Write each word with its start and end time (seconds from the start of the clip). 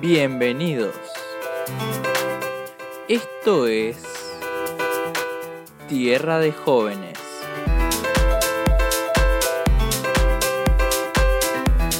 Bienvenidos. 0.00 0.94
Esto 3.06 3.66
es 3.66 4.02
Tierra 5.88 6.38
de 6.38 6.52
Jóvenes. 6.52 7.18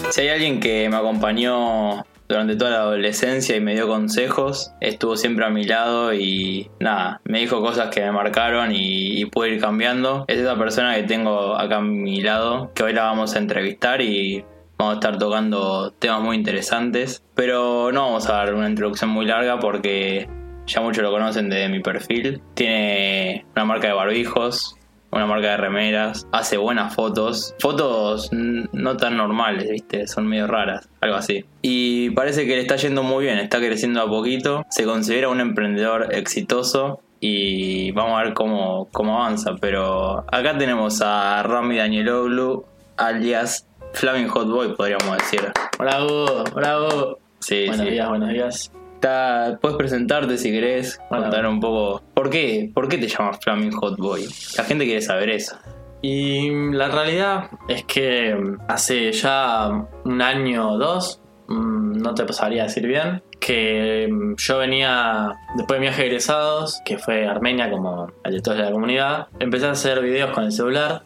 Si 0.08 0.20
hay 0.22 0.28
alguien 0.28 0.60
que 0.60 0.88
me 0.88 0.96
acompañó 0.96 2.06
durante 2.26 2.56
toda 2.56 2.70
la 2.70 2.78
adolescencia 2.78 3.54
y 3.56 3.60
me 3.60 3.74
dio 3.74 3.86
consejos, 3.86 4.72
estuvo 4.80 5.16
siempre 5.16 5.44
a 5.44 5.50
mi 5.50 5.64
lado 5.64 6.14
y 6.14 6.70
nada, 6.78 7.20
me 7.24 7.40
dijo 7.40 7.60
cosas 7.60 7.88
que 7.88 8.00
me 8.00 8.12
marcaron 8.12 8.70
y, 8.72 9.26
pude 9.26 9.50
ir 9.50 9.60
cambiando. 9.60 10.24
Es 10.26 10.38
esa 10.38 10.56
persona 10.56 10.94
que 10.94 11.02
tengo 11.02 11.54
acá 11.54 11.76
a 11.76 11.82
mi 11.82 12.22
lado, 12.22 12.72
que 12.74 12.82
hoy 12.82 12.94
la 12.94 13.02
vamos 13.02 13.34
a 13.34 13.38
entrevistar 13.38 14.00
y 14.00 14.44
vamos 14.80 14.94
a 14.94 14.94
estar 14.94 15.18
tocando 15.18 15.92
temas 15.98 16.22
muy 16.22 16.36
interesantes. 16.36 17.22
Pero 17.34 17.92
no 17.92 18.06
vamos 18.06 18.28
a 18.28 18.32
dar 18.32 18.54
una 18.54 18.68
introducción 18.68 19.10
muy 19.10 19.26
larga 19.26 19.60
porque 19.60 20.26
ya 20.66 20.80
muchos 20.80 21.02
lo 21.02 21.10
conocen 21.10 21.50
de 21.50 21.68
mi 21.68 21.80
perfil. 21.80 22.40
Tiene 22.54 23.44
una 23.54 23.66
marca 23.66 23.88
de 23.88 23.92
barbijos, 23.92 24.76
una 25.10 25.26
marca 25.26 25.48
de 25.50 25.56
remeras, 25.58 26.26
hace 26.32 26.56
buenas 26.56 26.94
fotos, 26.94 27.54
fotos 27.58 28.30
no 28.32 28.96
tan 28.96 29.18
normales, 29.18 29.68
¿viste? 29.68 30.06
Son 30.06 30.26
medio 30.26 30.46
raras, 30.46 30.88
algo 31.02 31.16
así. 31.16 31.44
Y 31.60 32.10
parece 32.10 32.46
que 32.46 32.56
le 32.56 32.62
está 32.62 32.76
yendo 32.76 33.02
muy 33.02 33.24
bien, 33.24 33.38
está 33.38 33.58
creciendo 33.58 34.00
a 34.00 34.08
poquito, 34.08 34.64
se 34.70 34.84
considera 34.84 35.28
un 35.28 35.40
emprendedor 35.40 36.14
exitoso 36.14 37.00
y 37.18 37.90
vamos 37.92 38.18
a 38.18 38.24
ver 38.24 38.32
cómo, 38.32 38.88
cómo 38.92 39.18
avanza. 39.18 39.56
Pero 39.60 40.24
acá 40.32 40.56
tenemos 40.56 41.02
a 41.02 41.42
Rami 41.42 41.76
Danieloglu, 41.76 42.64
alias 42.96 43.66
Flaming 43.92 44.28
Hot 44.28 44.48
Boy, 44.48 44.74
podríamos 44.74 45.18
decir. 45.18 45.52
Bravo, 45.78 46.44
bravo. 46.54 47.18
Sí, 47.40 47.66
buenos 47.66 47.86
sí. 47.86 47.92
días, 47.92 48.08
buenos 48.08 48.28
días. 48.30 48.72
Está- 48.94 49.58
puedes 49.60 49.78
presentarte 49.78 50.36
si 50.36 50.50
querés, 50.50 51.00
Bueno. 51.08 51.24
contar 51.24 51.46
un 51.46 51.60
poco. 51.60 52.02
¿Por 52.14 52.28
qué? 52.30 52.70
¿Por 52.74 52.88
qué 52.88 52.98
te 52.98 53.08
llamas 53.08 53.38
Flaming 53.42 53.72
Hot 53.72 53.96
Boy? 53.96 54.26
La 54.56 54.64
gente 54.64 54.84
quiere 54.84 55.00
saber 55.00 55.30
eso. 55.30 55.56
Y 56.02 56.50
la 56.72 56.88
realidad 56.88 57.50
es 57.68 57.84
que 57.84 58.38
hace 58.68 59.12
ya 59.12 59.70
un 60.04 60.22
año 60.22 60.72
o 60.72 60.78
dos, 60.78 61.20
mm, 61.48 61.98
no 62.00 62.14
te 62.14 62.24
pasaría 62.24 62.62
a 62.62 62.66
decir 62.66 62.86
bien, 62.86 63.22
que 63.38 64.08
mm, 64.10 64.34
yo 64.36 64.58
venía, 64.58 65.34
después 65.56 65.76
de 65.76 65.80
mi 65.80 65.86
viaje 65.86 66.02
de 66.02 66.08
egresados, 66.08 66.80
que 66.84 66.98
fue 66.98 67.26
Armenia 67.26 67.70
como 67.70 68.10
el 68.24 68.32
de 68.34 68.40
toda 68.40 68.56
la 68.56 68.70
comunidad, 68.70 69.26
empecé 69.40 69.66
a 69.66 69.70
hacer 69.72 70.00
videos 70.02 70.30
con 70.30 70.44
el 70.44 70.52
celular. 70.52 71.02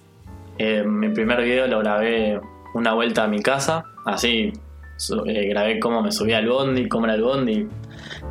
Eh, 0.59 0.85
mi 0.85 1.09
primer 1.09 1.43
video 1.43 1.67
lo 1.67 1.81
grabé 1.81 2.41
una 2.75 2.93
vuelta 2.93 3.25
a 3.25 3.29
mi 3.29 3.41
casa, 3.41 3.85
así 4.05 4.53
eh, 5.27 5.49
grabé 5.49 5.81
cómo 5.81 6.03
me 6.03 6.13
subía 6.13 6.39
al 6.39 6.49
bondi, 6.49 6.89
cómo 6.89 7.07
era 7.07 7.15
el 7.15 7.23
bondi. 7.23 7.69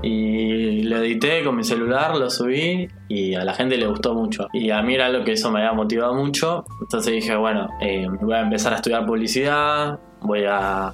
Y 0.01 0.83
lo 0.83 0.97
edité 0.97 1.43
con 1.43 1.55
mi 1.55 1.63
celular, 1.63 2.15
lo 2.15 2.29
subí 2.29 2.87
y 3.07 3.35
a 3.35 3.43
la 3.43 3.53
gente 3.53 3.77
le 3.77 3.87
gustó 3.87 4.13
mucho. 4.13 4.47
Y 4.53 4.69
a 4.69 4.81
mí 4.81 4.95
era 4.95 5.07
algo 5.07 5.23
que 5.23 5.33
eso 5.33 5.49
me 5.51 5.59
había 5.59 5.73
motivado 5.73 6.13
mucho. 6.13 6.65
Entonces 6.81 7.13
dije, 7.13 7.35
bueno, 7.35 7.69
eh, 7.81 8.07
voy 8.21 8.33
a 8.33 8.41
empezar 8.41 8.73
a 8.73 8.77
estudiar 8.77 9.05
publicidad, 9.05 9.99
voy 10.21 10.43
a 10.45 10.93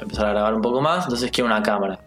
empezar 0.00 0.26
a 0.26 0.30
grabar 0.30 0.54
un 0.54 0.62
poco 0.62 0.80
más, 0.80 1.04
entonces 1.04 1.30
quiero 1.30 1.46
una 1.46 1.62
cámara. 1.62 2.00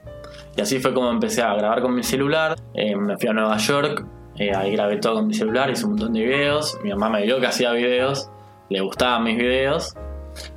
Y 0.56 0.62
así 0.62 0.80
fue 0.80 0.94
como 0.94 1.10
empecé 1.10 1.42
a 1.42 1.54
grabar 1.54 1.82
con 1.82 1.94
mi 1.94 2.04
celular. 2.04 2.56
Eh, 2.74 2.96
me 2.96 3.18
fui 3.18 3.30
a 3.30 3.34
Nueva 3.34 3.58
York, 3.58 4.06
eh, 4.38 4.54
ahí 4.54 4.72
grabé 4.72 4.98
todo 4.98 5.16
con 5.16 5.28
mi 5.28 5.34
celular, 5.34 5.70
hice 5.70 5.86
un 5.86 5.92
montón 5.92 6.14
de 6.14 6.22
videos. 6.22 6.78
Mi 6.84 6.90
mamá 6.90 7.10
me 7.10 7.24
vio 7.24 7.40
que 7.40 7.48
hacía 7.48 7.72
videos, 7.72 8.30
le 8.70 8.82
gustaban 8.82 9.24
mis 9.24 9.38
videos. 9.38 9.96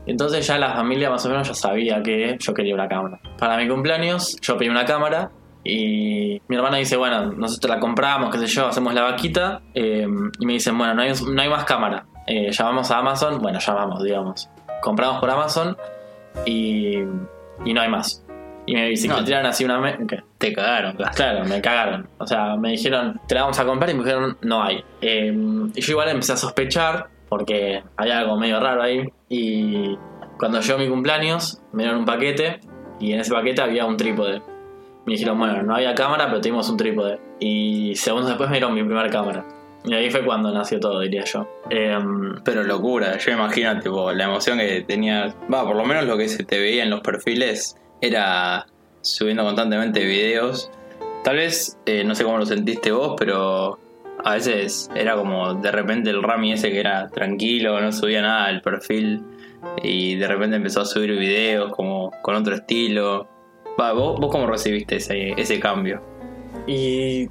Entonces 0.06 0.47
ya 0.47 0.59
la 0.59 0.73
familia 0.75 1.11
más 1.11 1.25
o 1.27 1.28
menos 1.28 1.48
ya 1.48 1.55
sabía 1.55 2.03
que 2.03 2.37
yo 2.39 2.55
quería 2.55 2.75
una 2.75 2.89
cámara. 2.89 3.20
Para 3.39 3.56
mi 3.56 3.69
cumpleaños 3.69 4.36
yo 4.41 4.57
pedí 4.57 4.69
una 4.69 4.85
cámara 4.85 5.30
y 5.64 6.41
mi 6.48 6.57
hermana 6.57 6.79
dice, 6.79 6.96
bueno, 6.96 7.33
nosotros 7.33 7.70
la 7.74 7.80
compramos, 7.80 8.30
qué 8.30 8.39
sé 8.39 8.46
yo, 8.48 8.67
hacemos 8.67 8.95
la 8.95 9.02
vaquita. 9.02 9.61
eh, 9.74 10.07
y 10.41 10.46
me 10.46 10.55
dicen, 10.55 10.77
bueno, 10.77 10.95
no 10.95 11.02
hay, 11.02 11.13
no 11.27 11.42
hay 11.42 11.48
más 11.48 11.64
cámara. 11.64 12.05
Eh, 12.27 12.51
llamamos 12.52 12.91
a 12.91 12.98
Amazon, 12.98 13.41
bueno, 13.41 13.58
llamamos, 13.58 14.02
digamos. 14.02 14.48
Compramos 14.80 15.20
por 15.20 15.30
Amazon 15.30 15.77
y, 16.46 16.98
y 17.64 17.75
no 17.75 17.80
hay 17.80 17.89
más. 17.89 18.25
Y 18.64 18.75
me 18.75 18.89
dice, 18.89 19.08
No. 19.08 19.17
así 19.17 19.64
una... 19.64 19.79
me-. 19.80 19.98
Te 20.39 20.52
cagaron, 20.52 20.96
casi. 20.96 21.17
Claro, 21.17 21.45
me 21.45 21.61
cagaron. 21.61 22.08
O 22.19 22.27
sea, 22.27 22.57
me 22.57 22.70
dijeron, 22.70 23.20
te 23.27 23.35
la 23.35 23.42
vamos 23.42 23.58
a 23.58 23.64
comprar 23.64 23.91
y 23.91 23.95
me 23.95 24.05
dijeron, 24.05 24.36
no 24.41 24.63
hay. 24.63 24.85
Eh, 25.01 25.33
y 25.75 25.80
yo 25.80 25.92
igual 25.92 26.08
empecé 26.08 26.33
a 26.33 26.36
sospechar 26.36 27.08
porque 27.33 27.83
había 27.97 28.19
algo 28.19 28.37
medio 28.37 28.61
raro 28.61 28.83
ahí. 28.83 29.09
Y 29.31 29.97
cuando 30.39 30.61
llegó 30.61 30.79
mi 30.79 30.87
cumpleaños, 30.87 31.63
me 31.73 31.85
dieron 31.85 32.01
un 32.01 32.05
paquete 32.05 32.61
y 33.01 33.15
en 33.15 33.20
ese 33.20 33.33
paquete 33.33 33.63
había 33.63 33.87
un 33.87 33.97
trípode. 33.97 34.43
Me 35.07 35.15
dijeron, 35.15 35.39
bueno, 35.39 35.63
no 35.63 35.75
había 35.75 35.95
cámara, 35.95 36.27
pero 36.27 36.43
tuvimos 36.43 36.69
un 36.69 36.77
trípode. 36.77 37.20
Y 37.41 37.97
segundos 37.97 38.29
después 38.29 38.51
me 38.51 38.57
dieron 38.57 38.75
mi 38.75 38.85
primera 38.85 39.09
cámara. 39.09 39.47
Y 39.83 39.95
ahí 39.95 40.11
fue 40.11 40.27
cuando 40.27 40.53
nació 40.53 40.79
todo, 40.79 41.01
diría 41.01 41.25
yo. 41.25 41.48
Eh, 41.70 41.98
Pero 42.45 42.65
locura, 42.65 43.17
yo 43.17 43.33
imagino 43.33 43.81
tipo 43.81 44.13
la 44.13 44.25
emoción 44.25 44.59
que 44.59 44.83
tenías. 44.83 45.35
Va, 45.51 45.64
por 45.64 45.77
lo 45.77 45.87
menos 45.87 46.05
lo 46.05 46.19
que 46.19 46.29
se 46.29 46.45
te 46.45 46.59
veía 46.59 46.83
en 46.83 46.91
los 46.91 47.01
perfiles 47.01 47.79
era 48.03 48.67
subiendo 49.01 49.43
constantemente 49.43 50.05
videos. 50.05 50.70
Tal 51.25 51.37
vez, 51.37 51.79
eh, 51.87 52.05
no 52.05 52.14
sé 52.14 52.25
cómo 52.25 52.37
lo 52.37 52.45
sentiste 52.45 52.93
vos, 52.93 53.14
pero 53.17 53.79
a 54.24 54.34
veces 54.34 54.90
era 54.94 55.16
como 55.16 55.55
de 55.55 55.72
repente 55.72 56.10
el 56.10 56.22
Rami 56.22 56.52
ese 56.52 56.70
que 56.70 56.80
era 56.80 57.08
tranquilo, 57.08 57.80
no 57.80 57.92
subía 57.92 58.22
nada 58.22 58.46
al 58.46 58.62
perfil 58.62 59.22
y 59.83 60.16
de 60.16 60.28
repente 60.28 60.56
empezó 60.56 60.80
a 60.80 60.84
subir 60.84 61.10
videos 61.18 61.72
como 61.74 62.10
con 62.22 62.34
otro 62.34 62.55
estilo. 62.55 63.28
Va, 63.80 63.92
¿vos, 63.92 64.20
vos 64.20 64.30
cómo 64.30 64.46
recibiste 64.46 64.96
ese, 64.96 65.30
ese 65.36 65.58
cambio? 65.58 66.02
Y 66.66 67.28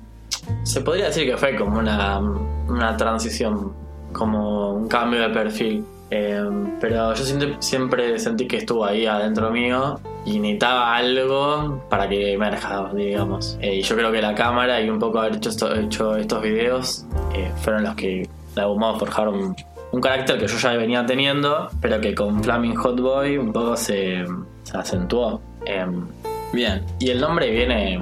se 0.64 0.82
podría 0.82 1.06
decir 1.06 1.26
que 1.26 1.38
fue 1.38 1.56
como 1.56 1.80
una, 1.80 2.20
una 2.20 2.98
transición, 2.98 3.74
como 4.12 4.74
un 4.74 4.88
cambio 4.88 5.22
de 5.22 5.30
perfil. 5.30 5.86
Eh, 6.12 6.44
pero 6.80 7.14
yo 7.14 7.24
siempre, 7.24 7.56
siempre 7.60 8.20
sentí 8.20 8.46
que 8.48 8.58
estuvo 8.58 8.84
ahí 8.86 9.06
adentro 9.06 9.50
mío 9.50 10.00
y 10.26 10.40
necesitaba 10.40 10.96
algo 10.96 11.82
para 11.90 12.08
que 12.10 12.34
emerja, 12.34 12.92
digamos. 12.94 13.58
Eh, 13.62 13.76
y 13.76 13.82
yo 13.82 13.96
creo 13.96 14.12
que 14.12 14.22
la 14.22 14.36
cámara 14.36 14.82
y 14.82 14.90
un 14.90 15.00
poco 15.00 15.20
haber 15.20 15.38
hecho, 15.38 15.50
esto- 15.50 15.74
hecho 15.74 16.16
estos 16.18 16.42
videos 16.44 17.06
eh, 17.34 17.52
fueron 17.62 17.84
los 17.84 17.96
que 17.96 18.28
de 18.56 18.62
algún 18.62 18.80
modo 18.80 19.00
forjaron 19.00 19.56
un 19.94 20.02
carácter 20.02 20.38
que 20.38 20.48
yo 20.48 20.58
ya 20.58 20.74
venía 20.74 21.06
teniendo, 21.06 21.70
pero 21.82 22.00
que 22.02 22.14
con 22.14 22.44
Flaming 22.44 22.76
Hot 22.76 23.00
Boy 23.00 23.38
un 23.38 23.52
poco 23.54 23.76
se, 23.78 24.26
se 24.64 24.78
acentuó. 24.78 25.42
Em, 25.66 26.06
Bien, 26.54 26.84
y 27.00 27.10
el 27.12 27.22
nombre 27.22 27.50
viene. 27.50 28.02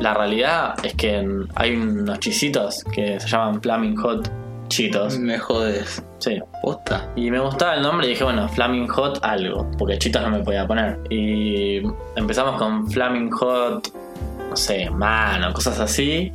La 0.00 0.12
realidad 0.12 0.74
es 0.84 0.92
que 0.94 1.26
hay 1.54 1.74
unos 1.76 2.18
chisitos 2.20 2.84
que 2.92 3.18
se 3.18 3.26
llaman 3.26 3.62
Flaming 3.62 3.96
Hot 3.96 4.30
Chitos. 4.68 5.18
me 5.18 5.38
jodes. 5.38 6.02
Sí. 6.18 6.40
¿Posta? 6.62 7.08
Y 7.16 7.30
me 7.30 7.38
gustaba 7.40 7.74
el 7.74 7.82
nombre 7.82 8.06
y 8.06 8.10
dije, 8.10 8.24
bueno, 8.24 8.48
Flaming 8.48 8.88
Hot 8.88 9.20
algo, 9.22 9.70
porque 9.78 9.98
chitos 9.98 10.22
no 10.22 10.30
me 10.30 10.40
podía 10.40 10.66
poner. 10.66 10.98
Y 11.10 11.82
empezamos 12.16 12.56
con 12.58 12.90
Flaming 12.90 13.30
Hot, 13.30 13.88
no 14.50 14.56
sé, 14.56 14.90
mano, 14.90 15.52
cosas 15.52 15.78
así. 15.78 16.32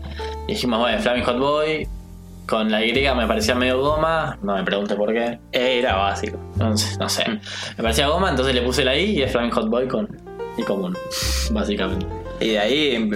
Y 0.48 0.52
dijimos, 0.54 0.80
bueno, 0.80 1.00
Flaming 1.00 1.24
Hot 1.24 1.40
Boy. 1.40 1.88
Con 2.48 2.70
la 2.70 2.84
Y 2.84 2.92
me 2.92 3.28
parecía 3.28 3.56
medio 3.56 3.80
goma, 3.80 4.38
no 4.42 4.56
me 4.56 4.64
pregunte 4.64 4.96
por 4.96 5.14
qué. 5.14 5.40
Era 5.54 5.96
básico. 5.96 6.38
Sé, 6.76 6.98
no 6.98 7.08
sé. 7.08 7.24
Me 7.30 7.84
parecía 7.84 8.08
goma, 8.08 8.30
entonces 8.30 8.54
le 8.54 8.62
puse 8.62 8.84
la 8.84 8.94
I 8.98 9.20
y 9.20 9.22
es 9.22 9.32
Flaming 9.32 9.52
Hot 9.52 9.70
Boy 9.70 9.88
con 9.88 10.10
I 10.58 10.64
común, 10.64 10.98
básicamente. 11.52 12.06
Y 12.42 12.50
de 12.50 12.60
ahí, 12.60 13.10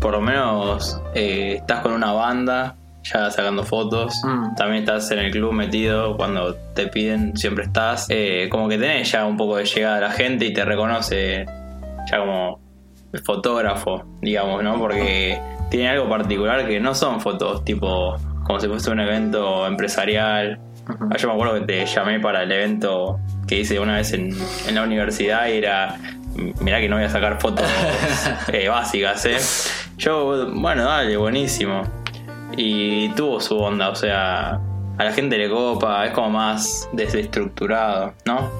por 0.00 0.12
lo 0.12 0.20
menos, 0.22 1.00
eh, 1.14 1.56
estás 1.58 1.80
con 1.80 1.92
una 1.92 2.12
banda, 2.12 2.76
ya 3.02 3.30
sacando 3.30 3.64
fotos. 3.64 4.20
Mm. 4.24 4.54
También 4.54 4.82
estás 4.84 5.10
en 5.10 5.18
el 5.18 5.30
club 5.30 5.52
metido, 5.52 6.16
cuando 6.16 6.54
te 6.74 6.86
piden, 6.88 7.36
siempre 7.36 7.64
estás. 7.64 8.06
Eh, 8.08 8.48
como 8.50 8.68
que 8.68 8.78
tenés 8.78 9.10
ya 9.10 9.24
un 9.24 9.36
poco 9.36 9.56
de 9.56 9.64
llegada 9.64 9.98
a 9.98 10.00
la 10.00 10.10
gente 10.10 10.44
y 10.44 10.52
te 10.52 10.64
reconoce 10.64 11.46
ya 12.10 12.18
como 12.18 12.60
el 13.12 13.20
fotógrafo, 13.20 14.04
digamos, 14.20 14.62
¿no? 14.62 14.78
Porque 14.78 15.38
tiene 15.70 15.88
algo 15.88 16.08
particular 16.08 16.66
que 16.66 16.80
no 16.80 16.94
son 16.94 17.20
fotos 17.20 17.64
tipo 17.64 18.16
como 18.44 18.60
si 18.60 18.68
fuese 18.68 18.90
un 18.90 19.00
evento 19.00 19.66
empresarial. 19.66 20.58
Ah, 20.88 21.16
Yo 21.16 21.28
me 21.28 21.34
acuerdo 21.34 21.54
que 21.60 21.66
te 21.66 21.86
llamé 21.86 22.20
para 22.20 22.42
el 22.42 22.50
evento 22.50 23.18
que 23.46 23.60
hice 23.60 23.78
una 23.78 23.96
vez 23.96 24.12
en, 24.12 24.30
en 24.66 24.74
la 24.74 24.82
universidad 24.82 25.48
y 25.48 25.58
era. 25.58 25.96
Mirá 26.60 26.80
que 26.80 26.88
no 26.88 26.96
voy 26.96 27.04
a 27.04 27.10
sacar 27.10 27.38
fotos 27.40 27.66
eh, 28.52 28.68
básicas, 28.68 29.26
¿eh? 29.26 29.36
Yo, 29.98 30.50
bueno, 30.54 30.84
dale, 30.84 31.16
buenísimo. 31.18 31.82
Y 32.56 33.08
tuvo 33.10 33.40
su 33.40 33.56
onda, 33.58 33.88
o 33.90 33.94
sea, 33.94 34.60
a 34.98 35.04
la 35.04 35.12
gente 35.12 35.38
le 35.38 35.48
copa, 35.48 36.06
es 36.06 36.12
como 36.12 36.30
más 36.30 36.88
desestructurado, 36.92 38.12
¿no? 38.26 38.50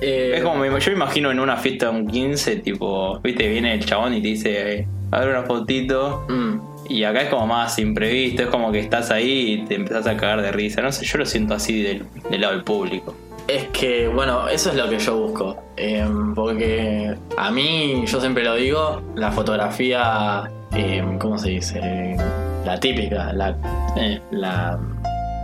Eh, 0.00 0.34
Es 0.36 0.42
como, 0.44 0.64
yo 0.64 0.90
me 0.90 0.96
imagino 0.96 1.30
en 1.30 1.40
una 1.40 1.56
fiesta 1.56 1.86
de 1.90 1.92
un 1.98 2.06
15, 2.06 2.56
tipo, 2.56 3.18
viste, 3.20 3.48
viene 3.48 3.74
el 3.74 3.84
chabón 3.84 4.14
y 4.14 4.22
te 4.22 4.28
dice, 4.28 4.86
a 5.10 5.20
ver 5.20 5.28
una 5.30 5.42
fotito. 5.42 6.24
mm, 6.28 6.58
Y 6.90 7.04
acá 7.04 7.22
es 7.22 7.28
como 7.30 7.46
más 7.46 7.78
imprevisto, 7.78 8.42
es 8.42 8.48
como 8.48 8.70
que 8.70 8.78
estás 8.80 9.10
ahí 9.10 9.54
y 9.54 9.64
te 9.66 9.74
empezás 9.74 10.06
a 10.06 10.16
cagar 10.16 10.40
de 10.42 10.52
risa. 10.52 10.80
No 10.82 10.92
sé, 10.92 11.04
yo 11.04 11.18
lo 11.18 11.26
siento 11.26 11.54
así 11.54 11.82
del, 11.82 12.04
del 12.30 12.40
lado 12.40 12.54
del 12.54 12.62
público. 12.64 13.14
Es 13.48 13.64
que, 13.68 14.08
bueno, 14.08 14.46
eso 14.48 14.70
es 14.70 14.76
lo 14.76 14.88
que 14.88 14.98
yo 14.98 15.16
busco. 15.16 15.56
Eh, 15.76 16.06
porque 16.34 17.14
a 17.36 17.50
mí, 17.50 18.04
yo 18.06 18.20
siempre 18.20 18.44
lo 18.44 18.54
digo, 18.54 19.02
la 19.16 19.32
fotografía, 19.32 20.50
eh, 20.74 21.02
¿cómo 21.18 21.38
se 21.38 21.48
dice? 21.50 22.16
La 22.64 22.78
típica, 22.78 23.32
la, 23.32 23.56
Eh, 23.96 24.20
la, 24.30 24.78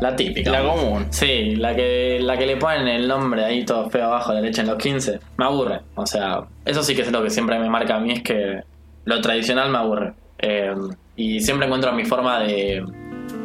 la 0.00 0.16
típica. 0.16 0.50
la 0.50 0.62
común. 0.62 1.06
Sí, 1.10 1.56
la 1.56 1.74
que, 1.74 2.18
la 2.20 2.36
que 2.36 2.46
le 2.46 2.56
ponen 2.56 2.86
el 2.88 3.08
nombre 3.08 3.44
ahí 3.44 3.64
todo 3.64 3.88
feo 3.90 4.06
abajo, 4.06 4.32
la 4.34 4.40
leche 4.40 4.60
en 4.60 4.66
los 4.68 4.76
15, 4.76 5.20
me 5.38 5.44
aburre. 5.44 5.80
O 5.94 6.06
sea, 6.06 6.44
eso 6.64 6.82
sí 6.82 6.94
que 6.94 7.02
es 7.02 7.10
lo 7.12 7.22
que 7.22 7.30
siempre 7.30 7.58
me 7.58 7.68
marca 7.70 7.96
a 7.96 8.00
mí, 8.00 8.12
es 8.12 8.22
que 8.22 8.62
lo 9.04 9.20
tradicional 9.20 9.70
me 9.70 9.78
aburre. 9.78 10.12
Eh, 10.38 10.74
y 11.16 11.40
siempre 11.40 11.66
encuentro 11.66 11.92
mi 11.92 12.04
forma 12.04 12.40
de, 12.40 12.84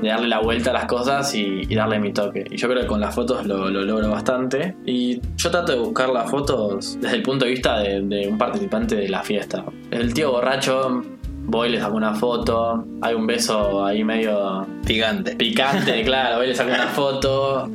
de 0.01 0.09
darle 0.09 0.27
la 0.27 0.39
vuelta 0.39 0.71
a 0.71 0.73
las 0.73 0.85
cosas 0.85 1.33
y, 1.35 1.61
y 1.69 1.75
darle 1.75 1.99
mi 1.99 2.11
toque. 2.11 2.43
Y 2.49 2.57
yo 2.57 2.67
creo 2.67 2.81
que 2.81 2.87
con 2.87 2.99
las 2.99 3.15
fotos 3.15 3.45
lo, 3.45 3.69
lo 3.69 3.81
logro 3.83 4.09
bastante. 4.09 4.75
Y 4.85 5.21
yo 5.37 5.51
trato 5.51 5.71
de 5.71 5.79
buscar 5.79 6.09
las 6.09 6.29
fotos 6.29 6.97
desde 6.99 7.15
el 7.15 7.21
punto 7.23 7.45
de 7.45 7.51
vista 7.51 7.79
de, 7.79 8.01
de 8.01 8.27
un 8.27 8.37
participante 8.37 8.95
de 8.95 9.07
la 9.07 9.21
fiesta. 9.23 9.63
El 9.91 10.13
tío 10.13 10.31
borracho, 10.31 11.03
voy, 11.49 11.69
le 11.69 11.79
saco 11.79 11.95
una 11.95 12.13
foto, 12.13 12.85
hay 13.01 13.13
un 13.15 13.25
beso 13.27 13.85
ahí 13.85 14.03
medio 14.03 14.65
Picante. 14.85 15.35
picante, 15.35 16.03
claro, 16.05 16.37
voy, 16.37 16.47
le 16.47 16.55
saco 16.55 16.69
una 16.71 16.87
foto. 16.87 17.69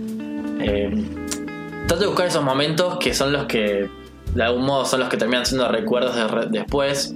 Eh, 0.61 1.05
trato 1.87 2.01
de 2.03 2.07
buscar 2.07 2.27
esos 2.27 2.43
momentos 2.45 2.99
que 2.99 3.13
son 3.15 3.33
los 3.33 3.45
que, 3.47 3.89
de 4.35 4.43
algún 4.43 4.65
modo, 4.65 4.85
son 4.85 5.01
los 5.01 5.09
que 5.09 5.17
terminan 5.17 5.45
siendo 5.45 5.69
recuerdos 5.69 6.15
de 6.17 6.27
re- 6.29 6.47
después. 6.51 7.15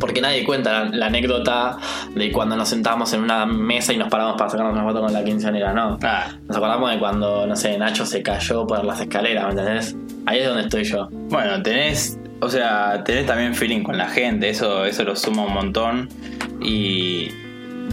Porque 0.00 0.20
nadie 0.20 0.44
cuenta 0.44 0.84
la, 0.84 0.90
la 0.96 1.06
anécdota 1.06 1.78
de 2.14 2.32
cuando 2.32 2.56
nos 2.56 2.68
sentamos 2.68 3.12
en 3.12 3.22
una 3.22 3.46
mesa 3.46 3.92
y 3.92 3.96
nos 3.96 4.08
paramos 4.08 4.36
para 4.36 4.50
sacarnos 4.50 4.74
una 4.74 4.84
foto 4.84 5.00
con 5.00 5.12
la 5.12 5.22
quinceañera, 5.24 5.72
¿no? 5.72 5.96
Ah, 6.02 6.26
Nos 6.48 6.56
acordamos 6.56 6.90
de 6.90 6.98
cuando, 6.98 7.46
no 7.46 7.54
sé, 7.56 7.78
Nacho 7.78 8.04
se 8.04 8.22
cayó 8.22 8.66
por 8.66 8.84
las 8.84 9.00
escaleras, 9.00 9.44
¿me 9.54 9.60
entendés? 9.60 9.96
Ahí 10.26 10.40
es 10.40 10.46
donde 10.48 10.62
estoy 10.64 10.84
yo. 10.84 11.08
bueno, 11.30 11.62
tenés, 11.62 12.18
o 12.46 12.50
sea, 12.50 13.02
tenés 13.04 13.26
también 13.26 13.54
feeling 13.56 13.82
con 13.82 13.98
la 13.98 14.08
gente, 14.08 14.48
eso, 14.48 14.84
eso 14.84 15.02
lo 15.02 15.16
suma 15.16 15.44
un 15.44 15.52
montón. 15.52 16.08
Y 16.62 17.28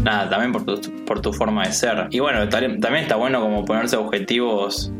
nada, 0.03 0.29
también 0.29 0.51
por 0.51 0.63
tu, 0.63 1.05
por 1.05 1.21
tu 1.21 1.33
forma 1.33 1.65
de 1.65 1.71
ser. 1.71 2.07
Y 2.11 2.19
bueno, 2.19 2.47
también 2.49 2.95
está 2.95 3.15
bueno 3.15 3.41
como 3.41 3.65
ponerse 3.65 3.97
objetivos, 3.97 4.91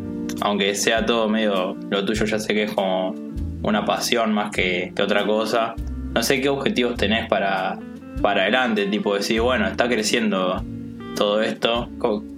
aunque 0.42 0.74
sea 0.74 1.06
todo 1.06 1.30
medio 1.30 1.78
lo 1.92 2.04
tuyo, 2.04 2.26
ya 2.26 2.40
sé 2.40 2.56
que 2.56 2.64
es 2.64 2.72
como 2.72 3.14
una 3.62 3.86
pasión 3.86 4.34
más 4.34 4.50
que, 4.50 4.92
que 4.96 5.02
otra 5.04 5.24
cosa. 5.26 5.76
No 6.16 6.24
sé 6.24 6.42
qué 6.42 6.50
objetivos 6.50 6.96
tenés 6.96 7.28
para, 7.28 7.78
para 8.24 8.42
adelante, 8.42 8.88
tipo 8.88 9.14
decir, 9.14 9.40
bueno, 9.42 9.68
está 9.68 9.88
creciendo 9.88 10.64
todo 11.16 11.42
esto. 11.42 11.90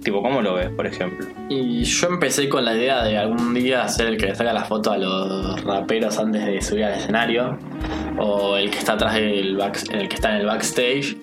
Tipo, 0.02 0.22
¿cómo 0.22 0.42
lo 0.42 0.54
ves, 0.54 0.70
por 0.70 0.86
ejemplo? 0.86 1.26
Y 1.48 1.84
yo 1.84 2.08
empecé 2.08 2.48
con 2.48 2.64
la 2.64 2.74
idea 2.74 3.02
de 3.04 3.16
algún 3.16 3.54
día 3.54 3.86
ser 3.88 4.08
el 4.08 4.16
que 4.16 4.26
le 4.26 4.34
saca 4.34 4.52
la 4.52 4.64
foto 4.64 4.92
a 4.92 4.98
los 4.98 5.62
raperos 5.64 6.18
antes 6.18 6.44
de 6.44 6.60
subir 6.60 6.84
al 6.84 6.94
escenario. 6.94 7.58
O 8.18 8.56
el 8.56 8.70
que 8.70 8.78
está 8.78 8.94
atrás 8.94 9.14
del 9.14 9.60
en 9.60 10.30
el 10.30 10.46
backstage. 10.46 11.16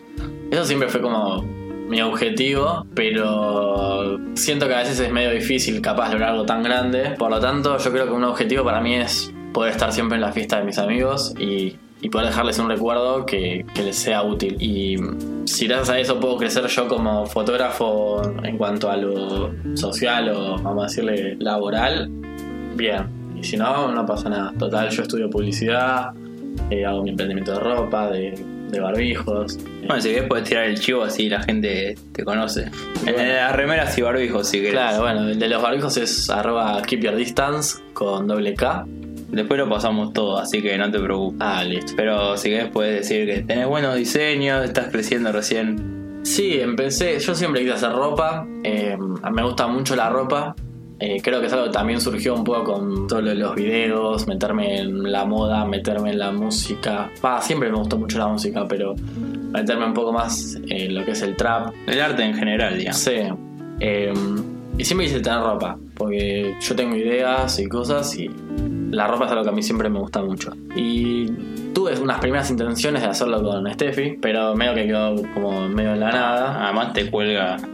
Eso 0.52 0.66
siempre 0.66 0.88
fue 0.90 1.02
como 1.02 1.42
mi 1.88 2.02
objetivo, 2.02 2.86
pero 2.96 4.20
siento 4.36 4.68
que 4.68 4.76
a 4.76 4.80
veces 4.80 5.00
es 5.00 5.12
medio 5.12 5.32
difícil 5.32 5.82
capaz 5.82 6.12
lograr 6.12 6.30
algo 6.30 6.46
tan 6.46 6.64
grande. 6.64 7.12
Por 7.18 7.30
lo 7.30 7.40
tanto, 7.40 7.78
yo 7.78 7.92
creo 7.92 8.06
que 8.06 8.12
un 8.12 8.24
objetivo 8.24 8.64
para 8.64 8.82
mí 8.82 8.96
es 8.96 9.34
poder 9.54 9.72
estar 9.72 9.92
siempre 9.92 10.16
en 10.16 10.22
la 10.22 10.32
fiesta 10.32 10.58
de 10.58 10.66
mis 10.66 10.78
amigos 10.78 11.34
y, 11.40 11.78
y 12.04 12.10
poder 12.10 12.28
dejarles 12.28 12.60
un 12.60 12.70
recuerdo 12.70 13.26
que, 13.26 13.66
que 13.74 13.82
les 13.82 13.96
sea 13.96 14.24
útil. 14.24 14.58
Y 14.60 14.98
si 15.46 15.68
gracias 15.68 15.90
a 15.90 16.00
eso 16.00 16.20
puedo 16.20 16.36
crecer 16.38 16.68
yo 16.68 16.88
como 16.90 17.26
fotógrafo 17.26 18.22
en 18.44 18.58
cuanto 18.58 18.92
a 18.92 18.98
lo 18.98 19.52
social 19.76 20.30
o 20.30 20.58
vamos 20.62 20.84
a 20.84 20.88
decirle 20.88 21.38
laboral, 21.40 22.10
bien. 22.76 23.08
Y 23.40 23.44
si 23.44 23.56
no, 23.56 23.92
no 23.94 24.06
pasa 24.06 24.28
nada. 24.30 24.54
Total, 24.60 24.90
yo 24.90 25.02
estudio 25.04 25.30
publicidad, 25.30 26.12
eh, 26.70 26.86
hago 26.86 27.02
mi 27.04 27.12
emprendimiento 27.12 27.54
de 27.54 27.60
ropa, 27.62 28.10
de, 28.10 28.34
de 28.70 28.80
barbijos. 28.82 29.58
Bueno, 29.88 30.02
si 30.02 30.10
querés 30.10 30.28
puedes 30.28 30.48
tirar 30.50 30.66
el 30.66 30.78
chivo 30.80 31.04
así 31.04 31.30
la 31.30 31.42
gente 31.42 31.96
te 32.12 32.24
conoce. 32.26 32.64
En 33.06 33.14
Bueno. 33.14 33.34
las 33.34 33.56
remeras 33.56 33.98
y 33.98 34.02
barbijos, 34.02 34.48
si 34.50 34.58
querés. 34.58 34.74
Claro, 34.74 35.04
bueno, 35.04 35.22
el 35.30 35.40
de 35.40 35.48
los 35.48 35.62
barbijos 35.64 35.96
es 35.96 36.30
arroba 36.30 36.82
keep 36.82 37.00
your 37.00 37.16
distance 37.16 37.78
con 37.94 38.28
doble 38.28 38.54
K. 38.56 38.86
Después 39.34 39.60
lo 39.60 39.68
pasamos 39.68 40.14
todo, 40.14 40.38
así 40.38 40.62
que 40.62 40.78
no 40.78 40.90
te 40.92 41.00
preocupes. 41.00 41.40
Ah, 41.42 41.64
listo. 41.64 41.94
Pero 41.96 42.38
si 42.38 42.50
querés 42.50 42.70
puedes 42.70 43.00
decir 43.02 43.26
que 43.26 43.42
tenés 43.42 43.68
buenos 43.68 43.96
diseños, 43.96 44.64
estás 44.64 44.90
creciendo 44.92 45.32
recién. 45.32 46.22
Sí, 46.24 46.60
empecé, 46.62 47.20
yo 47.20 47.36
siempre 47.36 47.62
quise 47.62 47.74
hacer 47.74 47.92
ropa, 47.92 48.48
eh, 48.64 48.96
me 49.32 49.44
gusta 49.44 49.68
mucho 49.68 49.94
la 49.96 50.10
ropa, 50.10 50.56
eh, 51.00 51.20
creo 51.22 51.42
que 51.42 51.48
es 51.48 51.54
algo 51.54 51.66
que 51.66 51.72
también 51.72 52.00
surgió 52.00 52.34
un 52.34 52.46
poco 52.46 52.64
con 52.64 53.08
todos 53.08 53.24
los 53.24 53.56
videos, 53.56 54.26
meterme 54.26 54.78
en 54.80 55.12
la 55.12 55.26
moda, 55.26 55.66
meterme 55.66 56.12
en 56.12 56.20
la 56.20 56.32
música, 56.32 57.12
Va, 57.24 57.42
siempre 57.42 57.70
me 57.70 57.78
gustó 57.78 57.98
mucho 57.98 58.20
la 58.20 58.28
música, 58.28 58.66
pero 58.70 58.96
meterme 59.52 59.86
un 59.86 59.94
poco 59.94 60.14
más 60.14 60.58
en 60.70 60.96
lo 60.96 61.04
que 61.04 61.12
es 61.12 61.22
el 61.24 61.36
trap, 61.36 61.74
El 61.88 62.00
arte 62.00 62.24
en 62.24 62.36
general, 62.36 62.78
digamos. 62.78 63.02
sí, 63.02 63.12
eh, 63.82 64.14
y 64.78 64.86
siempre 64.86 65.08
quise 65.08 65.20
tener 65.20 65.42
ropa, 65.42 65.78
porque 65.96 66.56
yo 66.62 66.76
tengo 66.76 66.96
ideas 66.96 67.60
y 67.60 67.68
cosas 67.68 68.18
y 68.18 68.30
la 68.94 69.08
ropa 69.08 69.26
es 69.26 69.32
algo 69.32 69.44
que 69.44 69.50
a 69.50 69.54
mí 69.54 69.64
siempre 69.64 69.90
me 69.90 70.00
gusta 70.00 70.22
mucho. 70.22 70.54
Y 70.76 71.28
tuve 71.74 72.00
unas 72.00 72.20
primeras 72.20 72.50
intenciones 72.50 73.02
de 73.02 73.10
hacerlo 73.10 73.44
con 73.44 73.72
Steffi, 73.74 74.18
pero 74.22 74.56
medio 74.56 74.76
que 74.76 74.88
quedó 74.88 75.16
como 75.34 75.68
medio 75.68 75.94
en 75.94 76.00
la 76.00 76.12
nada. 76.12 76.66
Además 76.66 76.94
te 76.94 77.10
cuelga. 77.10 77.58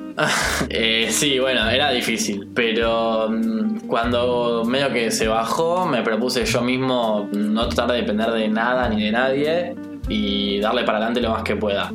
Eh, 0.70 1.08
sí, 1.12 1.40
bueno, 1.40 1.70
era 1.70 1.92
difícil, 1.92 2.50
pero 2.54 3.30
mm, 3.30 3.88
cuando 3.88 4.66
medio 4.66 4.92
que 4.92 5.12
se 5.12 5.30
bajó, 5.30 5.86
me 5.86 6.02
propuse 6.02 6.44
yo 6.44 6.62
mismo 6.62 7.30
no 7.32 7.70
tratar 7.70 7.96
de 7.96 8.02
depender 8.02 8.30
de 8.32 8.50
nada 8.50 8.90
ni 8.90 9.02
de 9.06 9.12
nadie 9.14 9.76
y 10.10 10.60
darle 10.60 10.84
para 10.84 10.98
adelante 10.98 11.22
lo 11.22 11.30
más 11.30 11.44
que 11.44 11.56
pueda. 11.56 11.90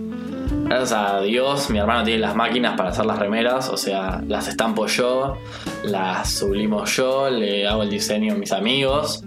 Gracias 0.64 0.93
a 0.93 1.20
Dios, 1.20 1.69
mi 1.70 1.78
hermano 1.78 2.05
tiene 2.05 2.20
las 2.20 2.34
máquinas 2.34 2.76
para 2.76 2.88
hacer 2.88 3.05
las 3.05 3.19
remeras, 3.19 3.69
o 3.69 3.76
sea, 3.76 4.22
las 4.26 4.49
estampo 4.49 4.87
yo, 4.87 5.37
las 5.84 6.31
sublimo 6.31 6.84
yo, 6.87 7.28
le 7.28 7.69
hago 7.69 7.82
el 7.82 7.90
diseño 7.90 8.32
a 8.32 8.37
mis 8.37 8.50
amigos, 8.50 9.22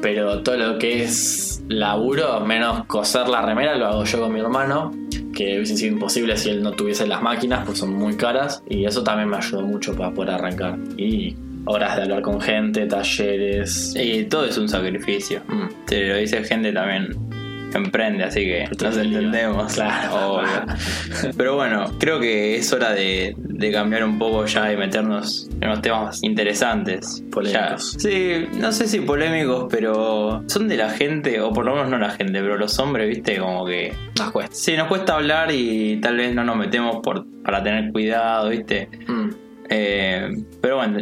pero 0.00 0.42
todo 0.42 0.56
lo 0.56 0.78
que 0.78 1.04
es 1.04 1.62
laburo, 1.68 2.40
menos 2.40 2.86
coser 2.86 3.28
la 3.28 3.42
remera, 3.42 3.76
lo 3.76 3.86
hago 3.86 4.04
yo 4.04 4.20
con 4.20 4.32
mi 4.32 4.40
hermano, 4.40 4.92
que 5.34 5.56
hubiese 5.56 5.76
sido 5.76 5.92
imposible 5.92 6.36
si 6.36 6.50
él 6.50 6.62
no 6.62 6.72
tuviese 6.72 7.06
las 7.06 7.22
máquinas, 7.22 7.64
pues 7.66 7.78
son 7.78 7.92
muy 7.92 8.16
caras, 8.16 8.62
y 8.68 8.86
eso 8.86 9.04
también 9.04 9.28
me 9.28 9.36
ayudó 9.36 9.62
mucho 9.62 9.94
para 9.94 10.10
poder 10.10 10.34
arrancar. 10.34 10.78
Y 10.96 11.36
horas 11.66 11.96
de 11.96 12.02
hablar 12.02 12.22
con 12.22 12.40
gente, 12.40 12.86
talleres. 12.86 13.94
Y 13.94 14.24
todo 14.24 14.46
es 14.46 14.56
un 14.56 14.68
sacrificio. 14.68 15.42
Mm. 15.46 15.84
Te 15.86 16.08
lo 16.08 16.16
dice 16.16 16.42
gente 16.42 16.72
también 16.72 17.27
emprende, 17.76 18.24
así 18.24 18.40
que 18.44 18.64
nos 18.82 18.96
entendemos. 18.96 19.74
Claro. 19.74 20.34
Obvio. 20.36 21.32
Pero 21.36 21.56
bueno, 21.56 21.92
creo 21.98 22.18
que 22.20 22.56
es 22.56 22.72
hora 22.72 22.92
de, 22.92 23.34
de 23.36 23.72
cambiar 23.72 24.04
un 24.04 24.18
poco 24.18 24.46
ya 24.46 24.72
y 24.72 24.76
meternos 24.76 25.48
en 25.60 25.68
unos 25.68 25.82
temas 25.82 26.22
interesantes. 26.22 27.22
Polémicos. 27.30 27.92
Ya- 27.94 27.98
sí, 28.00 28.46
no 28.54 28.72
sé 28.72 28.86
si 28.88 29.00
polémicos, 29.00 29.66
pero 29.70 30.42
son 30.46 30.68
de 30.68 30.76
la 30.76 30.90
gente, 30.90 31.40
o 31.40 31.52
por 31.52 31.64
lo 31.66 31.74
menos 31.74 31.90
no 31.90 31.98
la 31.98 32.10
gente, 32.10 32.40
pero 32.40 32.56
los 32.56 32.78
hombres, 32.78 33.08
viste, 33.08 33.38
como 33.38 33.66
que 33.66 33.92
Más 34.18 34.30
cuesta. 34.30 34.54
Sí, 34.54 34.76
nos 34.76 34.88
cuesta 34.88 35.14
hablar 35.16 35.50
y 35.52 36.00
tal 36.00 36.16
vez 36.16 36.34
no 36.34 36.44
nos 36.44 36.56
metemos 36.56 36.98
por, 37.02 37.26
para 37.42 37.62
tener 37.62 37.92
cuidado, 37.92 38.48
¿viste? 38.48 38.88
Mm. 39.06 39.28
Eh, 39.70 40.30
pero 40.62 40.76
bueno, 40.76 40.98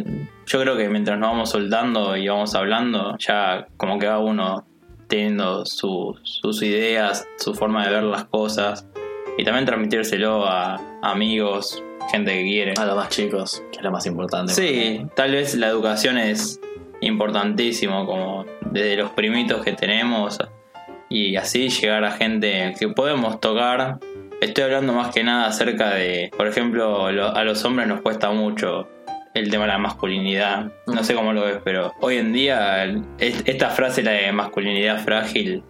yo 0.47 0.61
creo 0.61 0.77
que 0.77 0.89
mientras 0.89 1.19
nos 1.19 1.31
vamos 1.31 1.51
soltando 1.51 2.17
y 2.17 2.27
vamos 2.27 2.55
hablando, 2.55 3.17
ya 3.19 3.67
como 3.77 3.99
que 3.99 4.07
va 4.07 4.19
uno 4.19 4.67
teniendo 5.09 5.65
su- 5.67 6.17
sus 6.23 6.63
ideas, 6.63 7.27
su 7.39 7.55
forma 7.55 7.85
de 7.87 7.93
ver 7.95 8.03
las 8.05 8.25
cosas 8.25 8.87
y 9.39 9.45
también 9.45 9.65
transmitírselo 9.67 10.47
a 10.47 10.81
amigos, 11.03 11.83
gente 12.11 12.33
que 12.33 12.43
quiere. 12.43 12.75
A 12.79 12.85
los 12.87 12.97
más 12.97 13.09
chicos, 13.11 13.63
que 13.73 13.79
es 13.79 13.85
lo 13.85 13.91
más 13.91 14.07
importante. 14.07 14.53
Sí, 14.53 15.07
tal 15.15 15.33
vez 15.33 15.55
la 15.55 15.69
educación 15.69 16.19
es 16.19 16.61
importantísimo, 17.01 18.07
como 18.07 18.45
desde 18.71 18.97
los 18.97 19.11
primitos 19.11 19.63
que 19.65 19.73
tenemos 19.73 20.39
y 21.09 21.37
así 21.37 21.69
llegar 21.69 22.05
a 22.05 22.13
gente 22.13 22.75
que 22.79 22.89
podemos 22.89 23.41
tocar. 23.41 23.99
Estoy 24.41 24.65
hablando 24.65 24.93
más 24.93 25.15
que 25.15 25.23
nada 25.25 25.47
acerca 25.47 25.91
de, 25.95 26.31
por 26.37 26.47
ejemplo, 26.47 27.11
lo- 27.13 27.35
a 27.35 27.45
los 27.45 27.65
hombres 27.65 27.89
nos 27.89 28.01
cuesta 28.03 28.31
mucho 28.31 28.89
el 29.39 29.51
tema 29.51 29.65
de 29.65 29.73
la 29.73 29.79
masculinidad. 29.79 30.73
No 30.87 31.05
sé 31.05 31.15
cómo 31.15 31.33
lo 31.33 31.45
ves, 31.45 31.59
pero 31.65 31.93
hoy 32.01 32.17
en 32.17 32.33
día 32.33 32.85
es- 33.19 33.43
esta 33.47 33.71
frase, 33.71 34.03
la 34.03 34.13
de 34.13 34.33
masculinidad 34.33 35.05
frágil, 35.05 35.63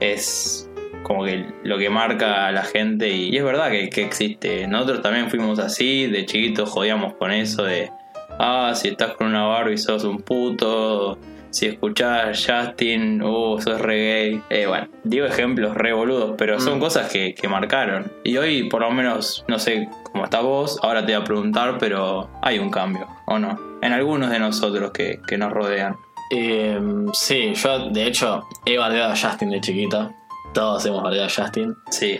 es 0.00 0.68
como 1.02 1.24
que 1.24 1.44
lo 1.64 1.78
que 1.78 1.90
marca 1.90 2.46
a 2.46 2.52
la 2.52 2.62
gente 2.62 3.08
y, 3.10 3.30
y 3.30 3.36
es 3.36 3.44
verdad 3.44 3.70
que, 3.70 3.88
que 3.90 4.02
existe. 4.02 4.66
Nosotros 4.66 5.02
también 5.02 5.30
fuimos 5.30 5.58
así, 5.58 6.06
de 6.06 6.26
chiquitos 6.26 6.68
jodíamos 6.68 7.14
con 7.14 7.30
eso 7.32 7.64
de, 7.64 7.90
ah, 8.38 8.72
si 8.74 8.88
estás 8.88 9.12
con 9.14 9.28
una 9.28 9.44
Barbie 9.44 9.78
sos 9.78 10.04
un 10.04 10.18
puto, 10.22 11.18
si 11.52 11.66
escuchás 11.66 12.44
Justin, 12.44 13.22
uh, 13.22 13.60
sos 13.60 13.80
re 13.80 13.94
gay. 13.96 14.42
Eh, 14.50 14.66
bueno, 14.66 14.88
digo 15.04 15.26
ejemplos 15.26 15.74
re 15.74 15.92
boludos, 15.92 16.34
pero 16.36 16.58
son 16.58 16.78
Mm. 16.78 16.80
cosas 16.80 17.10
que, 17.12 17.34
que 17.34 17.46
marcaron. 17.48 18.10
Y 18.24 18.36
hoy, 18.38 18.68
por 18.68 18.80
lo 18.80 18.90
menos, 18.90 19.44
no 19.46 19.58
sé 19.58 19.88
cómo 20.10 20.24
está 20.24 20.40
vos, 20.40 20.78
ahora 20.82 21.06
te 21.06 21.14
voy 21.14 21.22
a 21.22 21.24
preguntar, 21.24 21.76
pero 21.78 22.28
hay 22.42 22.58
un 22.58 22.70
cambio, 22.70 23.06
¿o 23.26 23.38
no? 23.38 23.58
En 23.82 23.92
algunos 23.92 24.30
de 24.30 24.38
nosotros 24.40 24.90
que, 24.90 25.20
que 25.26 25.38
nos 25.38 25.52
rodean. 25.52 25.96
Eh, 26.30 26.80
sí, 27.12 27.52
yo 27.54 27.90
de 27.90 28.06
hecho 28.06 28.44
he 28.64 28.78
bardeado 28.78 29.12
a 29.12 29.16
Justin 29.16 29.50
de 29.50 29.60
chiquito. 29.60 30.10
Todos 30.54 30.84
hemos 30.86 31.02
bardeado 31.02 31.26
a 31.26 31.30
Justin. 31.30 31.74
Sí, 31.90 32.18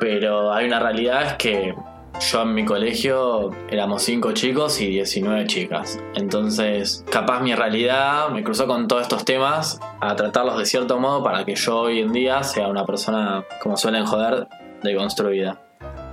Pero 0.00 0.52
hay 0.52 0.66
una 0.66 0.80
realidad 0.80 1.26
es 1.26 1.32
que 1.34 1.74
yo 2.20 2.42
en 2.42 2.54
mi 2.54 2.64
colegio 2.64 3.50
éramos 3.68 4.02
5 4.02 4.32
chicos 4.32 4.80
y 4.80 4.88
19 4.88 5.46
chicas. 5.46 5.98
Entonces, 6.14 7.04
capaz 7.10 7.40
mi 7.40 7.54
realidad 7.54 8.28
me 8.30 8.42
cruzó 8.42 8.66
con 8.66 8.88
todos 8.88 9.02
estos 9.02 9.24
temas 9.24 9.80
a 10.00 10.16
tratarlos 10.16 10.58
de 10.58 10.66
cierto 10.66 10.98
modo 10.98 11.22
para 11.22 11.44
que 11.44 11.54
yo 11.54 11.80
hoy 11.80 12.00
en 12.00 12.12
día 12.12 12.42
sea 12.42 12.68
una 12.68 12.84
persona, 12.84 13.44
como 13.62 13.76
suelen 13.76 14.06
joder, 14.06 14.48
deconstruida. 14.82 15.60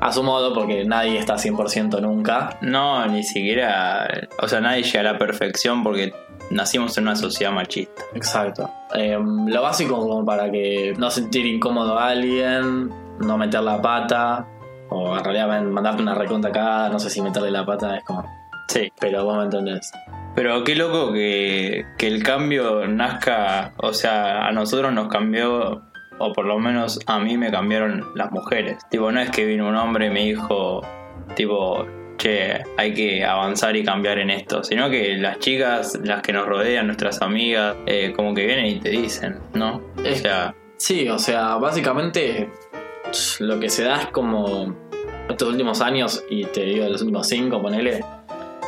A 0.01 0.11
su 0.11 0.21
modo, 0.21 0.53
porque 0.53 0.83
nadie 0.83 1.17
está 1.17 1.35
100% 1.35 2.01
nunca. 2.01 2.57
no, 2.61 3.05
ni 3.07 3.23
siquiera, 3.23 4.27
o 4.41 4.47
sea, 4.49 4.59
nadie 4.59 4.83
llega 4.83 4.99
a 4.99 5.13
la 5.13 5.17
perfección 5.17 5.81
porque 5.81 6.13
nacimos 6.49 6.97
en 6.97 7.05
una 7.05 7.15
sociedad 7.15 7.53
machista. 7.53 8.03
Exacto. 8.13 8.69
Eh, 8.93 9.17
lo 9.17 9.61
básico 9.61 9.97
como 9.97 10.25
para 10.25 10.51
que 10.51 10.93
no 10.97 11.09
sentir 11.09 11.45
incómodo 11.45 11.97
a 11.97 12.09
alguien, 12.09 12.89
no 13.19 13.37
meter 13.37 13.61
la 13.61 13.81
pata, 13.81 14.47
o 14.93 15.17
en 15.17 15.23
realidad 15.23 15.61
mandarte 15.63 16.01
una 16.01 16.15
reconta 16.15 16.49
acá, 16.49 16.89
no 16.89 16.99
sé 16.99 17.09
si 17.09 17.21
meterle 17.21 17.51
la 17.51 17.65
pata 17.65 17.97
es 17.97 18.03
como... 18.03 18.25
Sí. 18.67 18.91
Pero 18.99 19.25
vos 19.25 19.37
me 19.37 19.43
entendés. 19.43 19.91
Pero 20.35 20.63
qué 20.63 20.75
loco 20.75 21.11
que, 21.11 21.85
que 21.97 22.07
el 22.07 22.23
cambio 22.23 22.87
nazca, 22.87 23.73
o 23.77 23.93
sea, 23.93 24.47
a 24.47 24.51
nosotros 24.51 24.93
nos 24.93 25.07
cambió, 25.09 25.83
o 26.17 26.33
por 26.33 26.45
lo 26.45 26.57
menos 26.59 26.99
a 27.05 27.19
mí 27.19 27.37
me 27.37 27.51
cambiaron 27.51 28.11
las 28.15 28.31
mujeres. 28.31 28.77
Tipo, 28.89 29.11
no 29.11 29.19
es 29.19 29.29
que 29.29 29.45
vino 29.45 29.67
un 29.67 29.75
hombre 29.75 30.07
y 30.07 30.09
me 30.09 30.21
dijo, 30.21 30.81
tipo, 31.35 31.85
che, 32.17 32.63
hay 32.77 32.93
que 32.93 33.25
avanzar 33.25 33.75
y 33.75 33.83
cambiar 33.83 34.19
en 34.19 34.29
esto, 34.29 34.63
sino 34.63 34.89
que 34.89 35.17
las 35.17 35.39
chicas, 35.39 35.99
las 36.03 36.21
que 36.21 36.33
nos 36.33 36.47
rodean, 36.47 36.87
nuestras 36.87 37.21
amigas, 37.21 37.75
eh, 37.85 38.13
como 38.15 38.33
que 38.33 38.45
vienen 38.45 38.65
y 38.65 38.79
te 38.79 38.89
dicen, 38.89 39.39
¿no? 39.53 39.81
O 39.97 40.15
sea, 40.15 40.55
Sí, 40.83 41.07
o 41.07 41.17
sea, 41.17 41.55
básicamente 41.55 42.51
lo 43.39 43.57
que 43.57 43.69
se 43.69 43.85
da 43.85 44.01
es 44.01 44.07
como 44.07 44.75
estos 45.29 45.49
últimos 45.49 45.81
años, 45.81 46.23
y 46.29 46.45
te 46.45 46.63
digo 46.63 46.87
los 46.87 47.01
últimos 47.01 47.27
cinco, 47.27 47.61
ponele, 47.61 48.03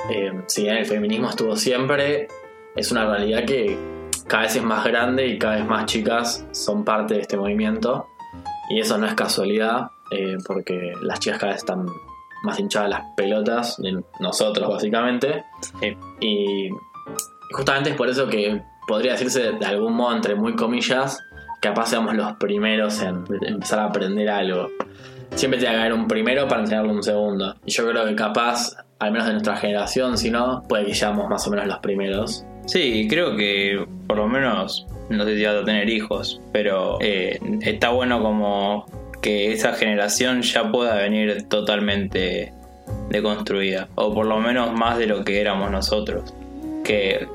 eh, 0.10 0.32
si 0.48 0.64
bien 0.64 0.78
el 0.78 0.86
feminismo 0.86 1.30
estuvo 1.30 1.56
siempre, 1.56 2.28
es 2.76 2.92
una 2.92 3.06
realidad 3.06 3.46
que 3.46 3.78
cada 4.28 4.44
vez 4.44 4.56
es 4.56 4.64
más 4.64 4.86
grande 4.86 5.28
y 5.28 5.38
cada 5.38 5.56
vez 5.56 5.66
más 5.66 5.86
chicas 5.86 6.46
son 6.52 6.84
parte 6.84 7.16
de 7.16 7.22
este 7.22 7.38
movimiento. 7.38 8.08
Y 8.70 8.80
eso 8.80 8.98
no 8.98 9.06
es 9.06 9.14
casualidad, 9.14 9.92
eh, 10.12 10.38
porque 10.46 10.94
las 11.02 11.20
chicas 11.20 11.40
cada 11.40 11.52
vez 11.54 11.62
están 11.62 11.86
más 12.44 12.60
hinchadas 12.60 12.90
las 12.90 13.02
pelotas 13.16 13.78
de 13.78 14.04
nosotros, 14.20 14.68
básicamente. 14.70 15.44
sí. 15.62 15.98
Y 16.20 16.70
justamente 17.52 17.92
es 17.92 17.96
por 17.96 18.10
eso 18.10 18.28
que 18.28 18.62
podría 18.88 19.14
decirse 19.14 19.54
de 19.54 19.66
algún 19.66 19.94
modo, 19.94 20.16
entre 20.16 20.36
muy 20.36 20.56
comillas, 20.56 21.24
capaz 21.62 21.88
seamos 21.88 22.16
los 22.16 22.34
primeros 22.34 23.02
en 23.02 23.24
empezar 23.42 23.80
a 23.80 23.86
aprender 23.86 24.30
algo. 24.30 24.70
Siempre 25.34 25.68
haber 25.68 25.94
un 25.94 26.08
primero 26.08 26.48
para 26.48 26.62
enseñarle 26.62 26.92
un 26.92 27.04
segundo. 27.04 27.56
Y 27.66 27.72
yo 27.72 27.90
creo 27.90 28.06
que 28.06 28.16
capaz, 28.16 28.78
al 29.00 29.12
menos 29.12 29.28
de 29.28 29.34
nuestra 29.34 29.58
generación, 29.58 30.18
si 30.18 30.30
no, 30.30 30.64
puede 30.68 30.86
que 30.86 30.96
seamos 30.96 31.30
más 31.30 31.46
o 31.48 31.52
menos 31.52 31.68
los 31.68 31.80
primeros. 31.80 32.46
Sí, 32.66 33.08
creo 33.10 33.36
que 33.36 33.86
por 34.08 34.18
lo 34.18 34.28
menos, 34.28 34.88
no 35.10 35.24
sé 35.26 35.38
si 35.38 35.46
vas 35.46 35.56
a 35.56 35.66
tener 35.66 35.90
hijos, 35.90 36.42
pero 36.52 36.98
eh, 37.02 37.40
está 37.62 37.90
bueno 37.90 38.22
como 38.22 38.86
que 39.22 39.52
esa 39.52 39.74
generación 39.74 40.42
ya 40.42 40.72
pueda 40.72 40.96
venir 40.96 41.48
totalmente 41.48 42.54
deconstruida, 43.10 43.88
o 43.96 44.14
por 44.14 44.26
lo 44.26 44.40
menos 44.40 44.72
más 44.74 44.98
de 44.98 45.08
lo 45.08 45.24
que 45.24 45.42
éramos 45.42 45.72
nosotros. 45.72 46.34
Que 46.84 47.28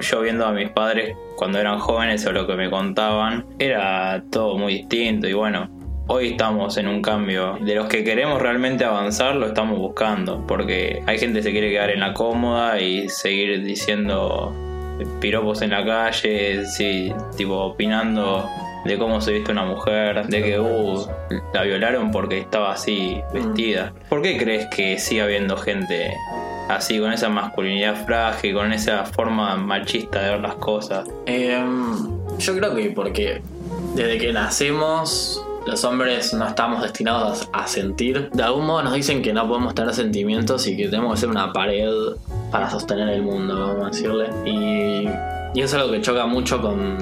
yo 0.00 0.20
viendo 0.20 0.46
a 0.46 0.52
mis 0.52 0.70
padres 0.70 1.16
cuando 1.36 1.58
eran 1.58 1.78
jóvenes 1.78 2.24
o 2.26 2.32
lo 2.32 2.46
que 2.46 2.54
me 2.54 2.70
contaban, 2.70 3.44
era 3.58 4.22
todo 4.30 4.56
muy 4.56 4.74
distinto 4.78 5.28
y 5.28 5.32
bueno. 5.32 5.68
Hoy 6.06 6.32
estamos 6.32 6.76
en 6.76 6.86
un 6.86 7.00
cambio. 7.00 7.56
De 7.62 7.74
los 7.74 7.88
que 7.88 8.04
queremos 8.04 8.40
realmente 8.40 8.84
avanzar, 8.84 9.36
lo 9.36 9.46
estamos 9.46 9.78
buscando. 9.78 10.46
Porque 10.46 11.02
hay 11.06 11.18
gente 11.18 11.38
que 11.38 11.44
se 11.44 11.50
quiere 11.50 11.70
quedar 11.70 11.88
en 11.88 12.00
la 12.00 12.12
cómoda 12.12 12.78
y 12.78 13.08
seguir 13.08 13.64
diciendo 13.64 14.52
piropos 15.18 15.62
en 15.62 15.70
la 15.70 15.82
calle, 15.82 16.66
sí, 16.66 17.10
tipo 17.38 17.54
opinando 17.54 18.46
de 18.84 18.98
cómo 18.98 19.22
se 19.22 19.32
viste 19.32 19.50
una 19.50 19.64
mujer, 19.64 20.26
de 20.26 20.42
que 20.42 20.60
uh, 20.60 21.06
la 21.54 21.62
violaron 21.62 22.10
porque 22.10 22.38
estaba 22.38 22.72
así 22.72 23.22
vestida. 23.32 23.94
¿Por 24.10 24.20
qué 24.20 24.36
crees 24.36 24.66
que 24.66 24.98
sigue 24.98 25.22
habiendo 25.22 25.56
gente 25.56 26.12
así, 26.68 27.00
con 27.00 27.14
esa 27.14 27.30
masculinidad 27.30 28.04
frágil, 28.04 28.54
con 28.54 28.74
esa 28.74 29.06
forma 29.06 29.56
machista 29.56 30.20
de 30.20 30.30
ver 30.32 30.40
las 30.40 30.56
cosas? 30.56 31.08
Em, 31.24 31.96
yo 32.38 32.54
creo 32.58 32.74
que 32.74 32.90
porque 32.90 33.40
desde 33.94 34.18
que 34.18 34.34
nacemos 34.34 35.42
los 35.66 35.84
hombres 35.84 36.34
no 36.34 36.46
estamos 36.46 36.82
destinados 36.82 37.48
a, 37.52 37.66
sentir. 37.66 38.30
De 38.30 38.42
algún 38.42 38.66
modo 38.66 38.82
nos 38.82 38.94
dicen 38.94 39.22
que 39.22 39.32
no 39.32 39.46
podemos 39.48 39.74
tener 39.74 39.94
sentimientos 39.94 40.66
y 40.66 40.76
que 40.76 40.88
tenemos 40.88 41.14
que 41.14 41.20
ser 41.20 41.30
una 41.30 41.52
pared 41.52 41.90
para 42.50 42.70
sostener 42.70 43.08
el 43.08 43.22
mundo, 43.22 43.58
vamos 43.58 43.86
a 43.86 43.90
decirle. 43.90 44.28
Y, 44.44 45.60
es 45.60 45.72
algo 45.72 45.90
que 45.90 46.00
choca 46.00 46.26
mucho 46.26 46.60
con, 46.60 46.98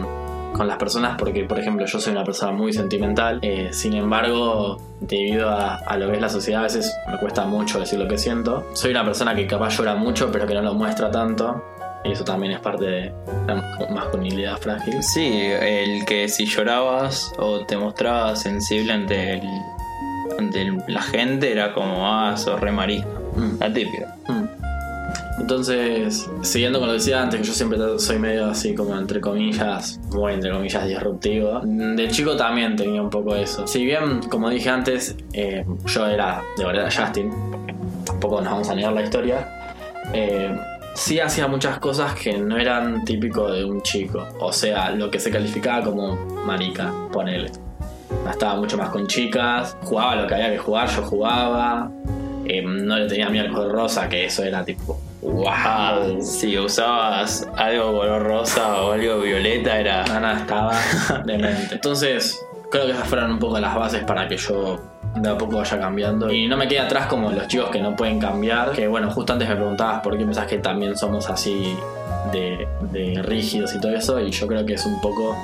con 0.53 0.69
las 0.69 0.77
personas 0.77 1.17
porque, 1.19 1.45
por 1.45 1.59
ejemplo, 1.59 1.87
yo 1.87 1.99
soy 1.99 2.13
una 2.13 2.25
persona 2.25 2.53
muy 2.53 2.73
sentimental. 2.73 3.41
eh, 3.43 3.71
sin 3.73 3.95
embargo, 3.95 4.81
debido 5.01 5.49
a, 5.49 5.77
a 5.77 5.97
lo 5.97 6.09
que 6.09 6.17
es 6.17 6.21
la 6.21 6.29
sociedad, 6.29 6.61
a 6.61 6.65
veces 6.65 6.95
me 7.11 7.19
cuesta 7.19 7.45
mucho 7.47 7.81
decir 7.81 7.99
lo 7.99 8.07
que 8.07 8.19
siento. 8.19 8.67
Soy 8.75 8.93
una 8.93 9.05
persona 9.05 9.35
que 9.35 9.47
capaz 9.47 9.77
llora 9.77 9.95
mucho, 9.95 10.31
pero 10.31 10.47
que 10.47 10.55
no 10.55 10.63
lo 10.63 10.75
muestra 10.75 11.11
tanto. 11.11 11.63
Y 12.05 12.13
eso 12.13 12.25
también 12.25 12.53
es 12.55 12.61
parte 12.61 12.85
de 12.85 13.13
la 13.47 13.87
masculinidad 13.91 14.57
frágil. 14.59 15.03
Sí, 15.03 15.31
el 15.43 16.05
que 16.05 16.29
si 16.29 16.47
llorabas 16.47 17.33
o 17.39 17.61
te 17.65 17.77
mostrabas 17.77 18.43
sensible 18.43 18.93
ante, 18.93 19.35
el- 19.35 19.63
ante 20.39 20.63
el- 20.63 20.83
la 20.89 21.03
gente 21.03 21.53
era 21.53 21.73
como, 21.73 22.07
ah, 22.13 22.37
sos 22.37 22.59
re 22.61 22.73
marista. 22.73 23.09
Mm. 23.37 23.59
La 23.61 23.73
típica. 23.73 24.17
Mm. 24.29 24.45
Entonces, 25.41 26.29
siguiendo 26.43 26.79
con 26.79 26.89
lo 26.89 26.95
que 26.95 26.99
decía 26.99 27.23
antes, 27.23 27.41
que 27.41 27.47
yo 27.47 27.53
siempre 27.53 27.79
soy 27.99 28.19
medio 28.19 28.47
así 28.47 28.75
como 28.75 28.97
entre 28.97 29.21
comillas, 29.21 29.99
muy 30.11 30.35
entre 30.35 30.51
comillas 30.53 30.87
disruptivo. 30.87 31.61
De 31.65 32.09
chico 32.09 32.37
también 32.37 32.77
tenía 32.77 33.01
un 33.03 33.11
poco 33.11 33.35
eso. 33.35 33.67
Si 33.67 33.85
bien, 33.85 34.21
como 34.29 34.51
dije 34.51 34.69
antes, 34.71 35.17
eh, 35.33 35.65
yo 35.87 36.07
era 36.07 36.43
de 36.57 36.65
verdad 36.65 36.91
Justin, 36.95 37.31
porque 37.51 37.75
tampoco 38.05 38.41
nos 38.41 38.53
vamos 38.53 38.69
a 38.69 38.75
negar 38.75 38.93
la 38.93 39.03
historia, 39.03 39.49
eh, 40.13 40.55
sí 40.95 41.21
hacía 41.21 41.47
muchas 41.47 41.79
cosas 41.79 42.15
que 42.15 42.37
no 42.39 42.57
eran 42.59 43.05
típico 43.05 43.51
de 43.51 43.65
un 43.65 43.83
chico. 43.83 44.27
O 44.41 44.53
sea, 44.53 44.91
lo 44.91 45.11
que 45.11 45.19
se 45.21 45.31
calificaba 45.31 45.85
como 45.85 46.17
marica, 46.45 46.93
ponele. 47.13 47.51
Estaba 48.31 48.57
mucho 48.57 48.77
más 48.77 48.91
con 48.91 49.07
chicas, 49.07 49.77
jugaba 49.83 50.17
lo 50.17 50.27
que 50.27 50.35
había 50.35 50.51
que 50.51 50.59
jugar, 50.59 50.89
yo 50.89 51.03
jugaba. 51.03 51.91
Eh, 52.45 52.63
no 52.63 52.97
le 52.99 53.07
tenía 53.07 53.29
miedo 53.31 53.47
al 53.47 53.53
color 53.53 53.73
rosa, 53.73 54.09
que 54.09 54.27
eso 54.27 54.43
era 54.45 54.65
tipo, 54.65 55.01
Ah, 55.49 56.01
wow. 56.05 56.21
si 56.21 56.59
usabas 56.59 57.49
algo 57.57 57.93
color 57.99 58.23
rosa 58.23 58.83
o 58.83 58.93
algo 58.93 59.21
violeta 59.21 59.79
era... 59.79 60.03
Ana 60.05 60.41
estaba 60.41 60.73
demente. 61.25 61.75
Entonces, 61.77 62.45
creo 62.71 62.87
que 62.87 62.93
esas 62.93 63.07
fueron 63.07 63.31
un 63.33 63.39
poco 63.39 63.59
las 63.61 63.75
bases 63.75 64.03
para 64.05 64.27
que 64.27 64.37
yo 64.37 64.81
de 65.15 65.29
a 65.29 65.37
poco 65.37 65.57
vaya 65.57 65.79
cambiando. 65.79 66.33
Y 66.33 66.47
no 66.47 66.57
me 66.57 66.69
quede 66.69 66.81
atrás 66.81 67.07
como 67.07 67.31
los 67.31 67.47
chicos 67.49 67.71
que 67.71 67.81
no 67.81 67.95
pueden 67.95 68.19
cambiar. 68.19 68.73
Que 68.73 68.89
bueno, 68.89 69.11
justo 69.11 69.33
antes 69.33 69.49
me 69.49 69.57
preguntabas 69.57 70.01
por 70.01 70.17
qué 70.17 70.25
pensás 70.25 70.47
que 70.47 70.59
también 70.59 70.97
somos 70.97 71.29
así 71.29 71.77
de, 72.33 72.67
de 72.91 73.23
rígidos 73.23 73.75
y 73.75 73.81
todo 73.81 73.95
eso. 73.95 74.21
Y 74.21 74.31
yo 74.31 74.47
creo 74.47 74.65
que 74.65 74.75
es 74.75 74.87
un 74.87 75.01
poco 75.01 75.37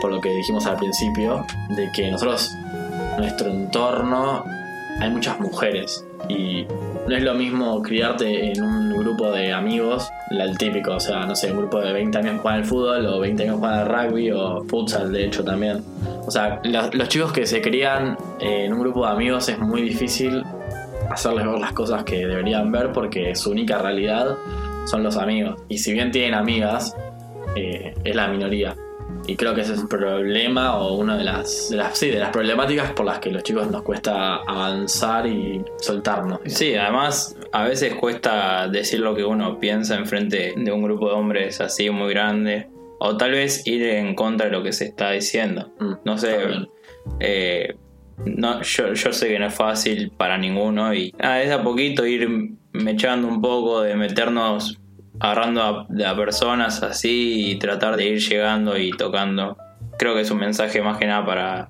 por 0.00 0.12
lo 0.12 0.20
que 0.20 0.30
dijimos 0.30 0.66
al 0.66 0.76
principio, 0.76 1.46
de 1.70 1.90
que 1.92 2.10
nosotros, 2.10 2.54
nuestro 3.16 3.48
entorno, 3.48 4.44
hay 5.00 5.10
muchas 5.10 5.40
mujeres. 5.40 6.04
Y 6.28 6.66
no 7.08 7.16
es 7.16 7.22
lo 7.22 7.34
mismo 7.34 7.82
criarte 7.82 8.52
en 8.52 8.62
un 8.62 8.96
grupo 8.98 9.30
de 9.30 9.52
amigos, 9.52 10.08
el 10.30 10.56
típico, 10.58 10.96
o 10.96 11.00
sea, 11.00 11.26
no 11.26 11.34
sé, 11.34 11.50
un 11.50 11.58
grupo 11.58 11.80
de 11.80 11.92
20 11.92 12.18
años 12.18 12.40
juegan 12.40 12.60
al 12.60 12.66
fútbol 12.66 13.06
o 13.06 13.20
20 13.20 13.42
años 13.44 13.58
juegan 13.58 13.78
al 13.78 13.88
rugby 13.88 14.30
o 14.30 14.64
futsal, 14.64 15.12
de 15.12 15.24
hecho 15.26 15.44
también. 15.44 15.82
O 16.26 16.30
sea, 16.30 16.60
la- 16.64 16.90
los 16.92 17.08
chicos 17.08 17.32
que 17.32 17.46
se 17.46 17.60
crían 17.60 18.16
eh, 18.40 18.64
en 18.64 18.72
un 18.72 18.80
grupo 18.80 19.04
de 19.06 19.12
amigos 19.12 19.48
es 19.48 19.58
muy 19.58 19.82
difícil 19.82 20.42
hacerles 21.10 21.44
ver 21.46 21.58
las 21.58 21.72
cosas 21.72 22.04
que 22.04 22.26
deberían 22.26 22.72
ver 22.72 22.92
porque 22.92 23.34
su 23.34 23.50
única 23.50 23.78
realidad 23.78 24.36
son 24.86 25.02
los 25.02 25.16
amigos. 25.16 25.60
Y 25.68 25.78
si 25.78 25.92
bien 25.92 26.10
tienen 26.10 26.34
amigas, 26.34 26.96
eh, 27.56 27.94
es 28.04 28.14
la 28.16 28.28
minoría. 28.28 28.74
Y 29.26 29.36
creo 29.36 29.54
que 29.54 29.62
ese 29.62 29.72
es 29.74 29.78
un 29.78 29.88
problema 29.88 30.76
o 30.76 30.96
una 30.96 31.16
de 31.16 31.24
las, 31.24 31.70
de 31.70 32.18
las 32.18 32.30
problemáticas 32.30 32.92
por 32.92 33.06
las 33.06 33.20
que 33.20 33.30
los 33.30 33.42
chicos 33.42 33.70
nos 33.70 33.82
cuesta 33.82 34.36
avanzar 34.36 35.26
y 35.26 35.62
soltarnos. 35.78 36.40
Sí, 36.46 36.74
además 36.74 37.34
a 37.52 37.64
veces 37.64 37.94
cuesta 37.94 38.68
decir 38.68 39.00
lo 39.00 39.14
que 39.14 39.24
uno 39.24 39.58
piensa 39.58 39.94
enfrente 39.94 40.52
de 40.56 40.72
un 40.72 40.82
grupo 40.82 41.08
de 41.08 41.14
hombres 41.14 41.60
así 41.62 41.88
muy 41.88 42.10
grande. 42.12 42.68
O 43.06 43.16
tal 43.16 43.32
vez 43.32 43.66
ir 43.66 43.82
en 43.82 44.14
contra 44.14 44.46
de 44.46 44.52
lo 44.52 44.62
que 44.62 44.72
se 44.72 44.86
está 44.86 45.10
diciendo. 45.10 45.72
Mm, 45.78 45.92
No 46.04 46.16
sé. 46.18 46.36
eh, 47.20 47.74
no, 48.24 48.62
yo, 48.62 48.94
yo 48.94 49.12
sé 49.12 49.28
que 49.28 49.38
no 49.38 49.46
es 49.46 49.54
fácil 49.54 50.10
para 50.16 50.38
ninguno 50.38 50.94
y 50.94 51.12
ah, 51.20 51.42
es 51.42 51.50
a 51.50 51.62
poquito 51.62 52.06
ir 52.06 52.28
mechando 52.72 53.26
un 53.28 53.40
poco, 53.42 53.82
de 53.82 53.94
meternos 53.96 54.78
agarrando 55.20 55.62
a, 55.62 56.10
a 56.10 56.16
personas 56.16 56.82
así 56.82 57.50
y 57.50 57.58
tratar 57.58 57.96
de 57.96 58.06
ir 58.06 58.18
llegando 58.20 58.78
y 58.78 58.90
tocando. 58.92 59.56
Creo 59.98 60.14
que 60.14 60.22
es 60.22 60.30
un 60.30 60.38
mensaje 60.38 60.80
más 60.80 60.96
que 60.98 61.06
nada 61.06 61.26
para, 61.26 61.68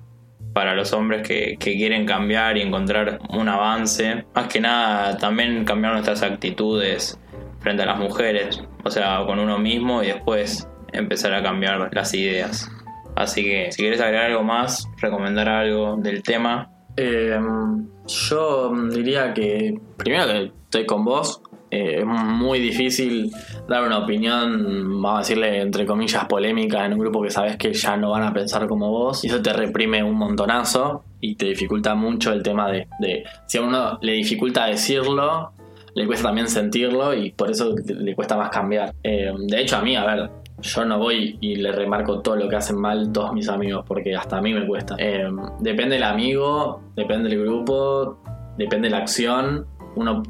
para 0.53 0.73
los 0.75 0.93
hombres 0.93 1.27
que, 1.27 1.57
que 1.59 1.75
quieren 1.75 2.05
cambiar 2.05 2.57
y 2.57 2.61
encontrar 2.61 3.19
un 3.29 3.49
avance. 3.49 4.23
Más 4.33 4.47
que 4.47 4.61
nada 4.61 5.17
también 5.17 5.65
cambiar 5.65 5.93
nuestras 5.93 6.21
actitudes 6.23 7.19
frente 7.59 7.83
a 7.83 7.87
las 7.87 7.97
mujeres, 7.97 8.61
o 8.83 8.91
sea, 8.91 9.23
con 9.25 9.39
uno 9.39 9.57
mismo 9.57 10.03
y 10.03 10.07
después 10.07 10.67
empezar 10.93 11.33
a 11.33 11.41
cambiar 11.43 11.89
las 11.93 12.13
ideas. 12.13 12.69
Así 13.15 13.43
que 13.43 13.71
si 13.71 13.81
quieres 13.81 14.01
agregar 14.01 14.31
algo 14.31 14.43
más, 14.43 14.87
recomendar 15.01 15.47
algo 15.49 15.97
del 15.97 16.21
tema, 16.23 16.69
Eh, 16.97 17.37
yo 18.07 18.71
diría 18.89 19.33
que 19.33 19.77
primero 19.97 20.27
que 20.27 20.51
estoy 20.63 20.85
con 20.85 21.03
vos. 21.03 21.41
eh, 21.71 21.97
es 21.99 22.05
muy 22.05 22.59
difícil 22.59 23.31
dar 23.67 23.83
una 23.83 23.97
opinión, 23.97 25.01
vamos 25.01 25.15
a 25.15 25.17
decirle 25.19 25.59
entre 25.59 25.85
comillas, 25.85 26.23
polémica 26.25 26.85
en 26.85 26.93
un 26.93 26.99
grupo 26.99 27.21
que 27.21 27.29
sabes 27.29 27.57
que 27.57 27.73
ya 27.73 27.97
no 27.97 28.11
van 28.11 28.23
a 28.23 28.31
pensar 28.31 28.65
como 28.67 28.91
vos. 28.91 29.25
Y 29.25 29.27
eso 29.27 29.41
te 29.41 29.51
reprime 29.51 30.01
un 30.03 30.15
montonazo 30.15 31.03
y 31.19 31.35
te 31.35 31.47
dificulta 31.47 31.95
mucho 31.95 32.31
el 32.31 32.41
tema 32.43 32.71
de, 32.71 32.87
de 32.99 33.25
si 33.45 33.57
a 33.57 33.61
uno 33.61 33.97
le 34.01 34.13
dificulta 34.13 34.67
decirlo, 34.67 35.51
le 35.95 36.05
cuesta 36.05 36.27
también 36.27 36.47
sentirlo 36.47 37.13
y 37.13 37.31
por 37.31 37.49
eso 37.51 37.75
le 37.85 38.15
cuesta 38.15 38.37
más 38.37 38.49
cambiar. 38.51 38.93
Eh, 39.03 39.33
de 39.37 39.61
hecho, 39.61 39.75
a 39.77 39.81
mí, 39.81 39.97
a 39.97 40.05
ver, 40.05 40.29
yo 40.61 40.85
no 40.85 40.99
voy 40.99 41.37
y 41.41 41.55
le 41.57 41.71
remarco 41.71 42.21
todo 42.21 42.35
lo 42.35 42.49
que 42.49 42.55
hacen 42.55 42.77
mal 42.77 43.11
todos 43.11 43.33
mis 43.33 43.49
amigos, 43.49 43.85
porque 43.87 44.15
hasta 44.15 44.37
a 44.37 44.41
mí 44.41 44.53
me 44.53 44.65
cuesta. 44.65 44.95
Eh, 44.97 45.29
depende 45.59 45.95
del 45.95 46.03
amigo, 46.03 46.81
depende 46.95 47.29
del 47.29 47.41
grupo, 47.41 48.19
depende 48.57 48.87
de 48.87 48.91
la 48.91 48.97
acción. 48.99 49.67
Uno 49.95 50.23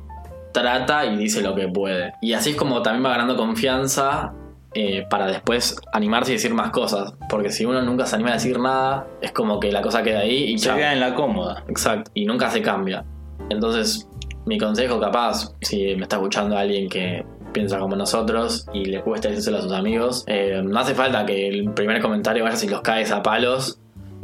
trata 0.51 1.05
y 1.05 1.17
dice 1.17 1.41
lo 1.41 1.55
que 1.55 1.67
puede. 1.67 2.13
Y 2.21 2.33
así 2.33 2.51
es 2.51 2.55
como 2.55 2.81
también 2.81 3.05
va 3.05 3.09
ganando 3.09 3.35
confianza 3.35 4.33
eh, 4.73 5.05
para 5.09 5.27
después 5.27 5.75
animarse 5.93 6.31
y 6.31 6.35
decir 6.35 6.53
más 6.53 6.71
cosas. 6.71 7.13
Porque 7.29 7.51
si 7.51 7.65
uno 7.65 7.81
nunca 7.81 8.05
se 8.05 8.15
anima 8.15 8.31
a 8.31 8.33
decir 8.33 8.59
nada, 8.59 9.07
es 9.21 9.31
como 9.31 9.59
que 9.59 9.71
la 9.71 9.81
cosa 9.81 10.03
queda 10.03 10.19
ahí 10.19 10.53
y 10.53 10.57
se 10.57 10.67
chao. 10.67 10.77
queda 10.77 10.93
en 10.93 10.99
la 10.99 11.13
cómoda. 11.13 11.63
Exacto. 11.67 12.11
Y 12.13 12.25
nunca 12.25 12.49
se 12.49 12.61
cambia. 12.61 13.05
Entonces, 13.49 14.09
mi 14.45 14.57
consejo 14.57 14.99
capaz, 14.99 15.53
si 15.61 15.95
me 15.95 16.03
está 16.03 16.17
escuchando 16.17 16.57
alguien 16.57 16.89
que 16.89 17.25
piensa 17.55 17.79
como 17.79 17.95
nosotros 17.95 18.67
y 18.73 18.83
le 18.85 19.01
cuesta 19.01 19.29
decírselo 19.29 19.59
a 19.59 19.61
sus 19.61 19.71
amigos, 19.71 20.25
eh, 20.27 20.61
no 20.63 20.77
hace 20.77 20.93
falta 20.93 21.25
que 21.25 21.47
el 21.47 21.71
primer 21.71 22.01
comentario 22.01 22.43
vayas 22.43 22.63
y 22.65 22.67
los 22.67 22.81
caes 22.81 23.11
a 23.11 23.23
palos, 23.23 23.79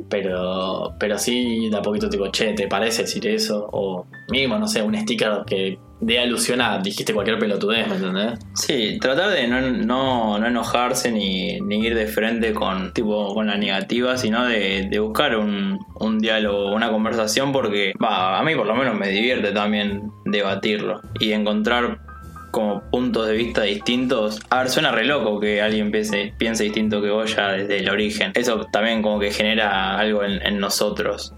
pero, 0.09 0.95
pero 1.00 1.17
sí 1.17 1.69
de 1.69 1.77
a 1.77 1.81
poquito 1.81 2.09
tipo, 2.09 2.27
che, 2.27 2.53
¿te 2.53 2.67
parece 2.67 3.03
decir 3.03 3.25
eso? 3.27 3.69
O 3.71 4.05
mínimo, 4.29 4.59
no 4.59 4.67
sé, 4.67 4.81
un 4.81 4.97
sticker 4.97 5.43
que 5.47 5.79
dé 6.01 6.19
alusión 6.19 6.59
a 6.59 6.79
dijiste 6.79 7.13
cualquier 7.13 7.39
pelotudez, 7.39 7.88
¿me 7.88 7.95
entendés? 7.95 8.39
Sí, 8.53 8.97
tratar 9.00 9.29
de 9.29 9.47
no, 9.47 9.61
no, 9.61 10.38
no 10.38 10.47
enojarse 10.47 11.09
ni, 11.11 11.61
ni 11.61 11.77
ir 11.79 11.95
de 11.95 12.07
frente 12.07 12.53
con, 12.53 12.91
tipo, 12.91 13.33
con 13.33 13.47
la 13.47 13.55
negativa, 13.55 14.17
sino 14.17 14.45
de, 14.45 14.89
buscar 15.00 15.38
un, 15.38 15.79
un 16.01 16.19
diálogo, 16.19 16.73
una 16.75 16.91
conversación, 16.91 17.53
porque 17.53 17.93
a 18.01 18.43
mí 18.43 18.55
por 18.55 18.67
lo 18.67 18.75
menos 18.75 19.00
me 19.00 19.07
divierte 19.07 19.51
también 19.51 20.11
debatirlo 20.25 21.00
y 21.19 21.31
encontrar 21.31 22.10
como 22.51 22.81
puntos 22.91 23.27
de 23.27 23.34
vista 23.34 23.63
distintos. 23.63 24.39
A 24.50 24.60
ver, 24.60 24.70
suena 24.70 24.91
re 24.91 25.05
loco 25.05 25.39
que 25.39 25.62
alguien 25.62 25.91
piense, 25.91 26.34
piense 26.38 26.65
distinto 26.65 27.01
que 27.01 27.10
vos 27.10 27.36
ya 27.36 27.53
desde 27.53 27.79
el 27.79 27.89
origen. 27.89 28.31
Eso 28.36 28.65
también 28.72 29.01
como 29.01 29.20
que 29.20 29.31
genera 29.31 29.98
algo 29.98 30.24
en, 30.24 30.60
nosotros. 30.60 31.34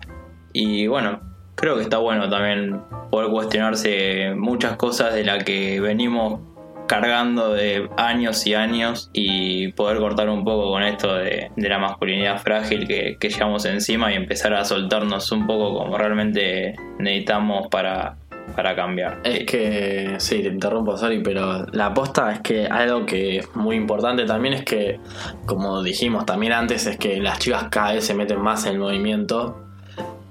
Y 0.52 0.88
bueno, 0.88 1.22
creo 1.56 1.76
que 1.78 1.84
está 1.84 1.98
bueno 2.00 2.30
también 2.30 2.82
poder 3.10 3.30
cuestionarse 3.30 4.34
muchas 4.36 4.76
cosas 4.76 5.14
de 5.14 5.24
las 5.24 5.44
que 5.44 5.80
venimos 5.80 6.42
cargando 6.88 7.54
de 7.54 7.90
años 7.96 8.46
y 8.46 8.56
años 8.56 9.10
y 9.14 9.72
poder 9.72 10.00
cortar 10.00 10.30
un 10.30 10.44
poco 10.44 10.72
con 10.72 10.84
esto 10.84 11.16
de, 11.16 11.50
de 11.56 11.70
la 11.70 11.80
masculinidad 11.80 12.40
frágil 12.40 12.88
que, 12.88 13.18
que 13.20 13.30
llevamos 13.30 13.66
encima 13.66 14.12
y 14.12 14.16
empezar 14.16 14.54
a 14.54 14.66
soltarnos 14.66 15.32
un 15.32 15.48
poco 15.48 15.78
como 15.78 15.98
realmente 15.98 16.76
necesitamos 17.00 17.68
para, 17.70 18.18
para 18.56 18.76
cambiar. 18.76 19.20
Es 19.24 19.46
que, 19.46 20.16
sí, 20.20 20.42
te 20.42 20.48
interrumpo, 20.48 20.98
sorry, 20.98 21.22
pero 21.24 21.66
la 21.72 21.88
aposta 21.88 22.32
es 22.32 22.42
que 22.42 22.68
algo 22.68 23.06
que 23.06 23.40
es 23.40 23.56
muy 23.56 23.76
importante 23.76 24.26
también 24.26 24.54
es 24.54 24.64
que, 24.64 25.00
como 25.46 25.82
dijimos 25.82 26.26
también 26.26 26.54
antes, 26.54 26.86
es 26.86 26.98
que 26.98 27.20
las 27.20 27.40
chicas 27.40 27.66
cada 27.70 27.94
vez 27.94 28.06
se 28.06 28.14
meten 28.14 28.42
más 28.42 28.66
en 28.66 28.74
el 28.74 28.80
movimiento 28.80 29.60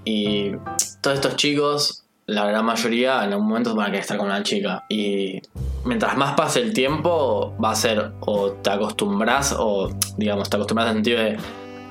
y 0.05 0.53
todos 1.01 1.17
estos 1.17 1.37
chicos, 1.37 2.05
la 2.27 2.47
gran 2.47 2.65
mayoría, 2.65 3.25
en 3.25 3.33
algún 3.33 3.49
momento 3.49 3.75
van 3.75 3.87
a 3.87 3.89
querer 3.89 4.03
estar 4.03 4.17
con 4.17 4.27
una 4.27 4.43
chica 4.43 4.85
y 4.89 5.41
mientras 5.85 6.17
más 6.17 6.35
pase 6.35 6.61
el 6.61 6.73
tiempo 6.73 7.57
va 7.63 7.73
a 7.73 7.75
ser 7.75 8.13
o 8.21 8.53
te 8.53 8.71
acostumbras 8.71 9.55
o, 9.59 9.91
digamos, 10.17 10.49
te 10.49 10.57
acostumbras 10.57 10.89
el 10.89 10.95
sentido 10.95 11.21
de 11.21 11.37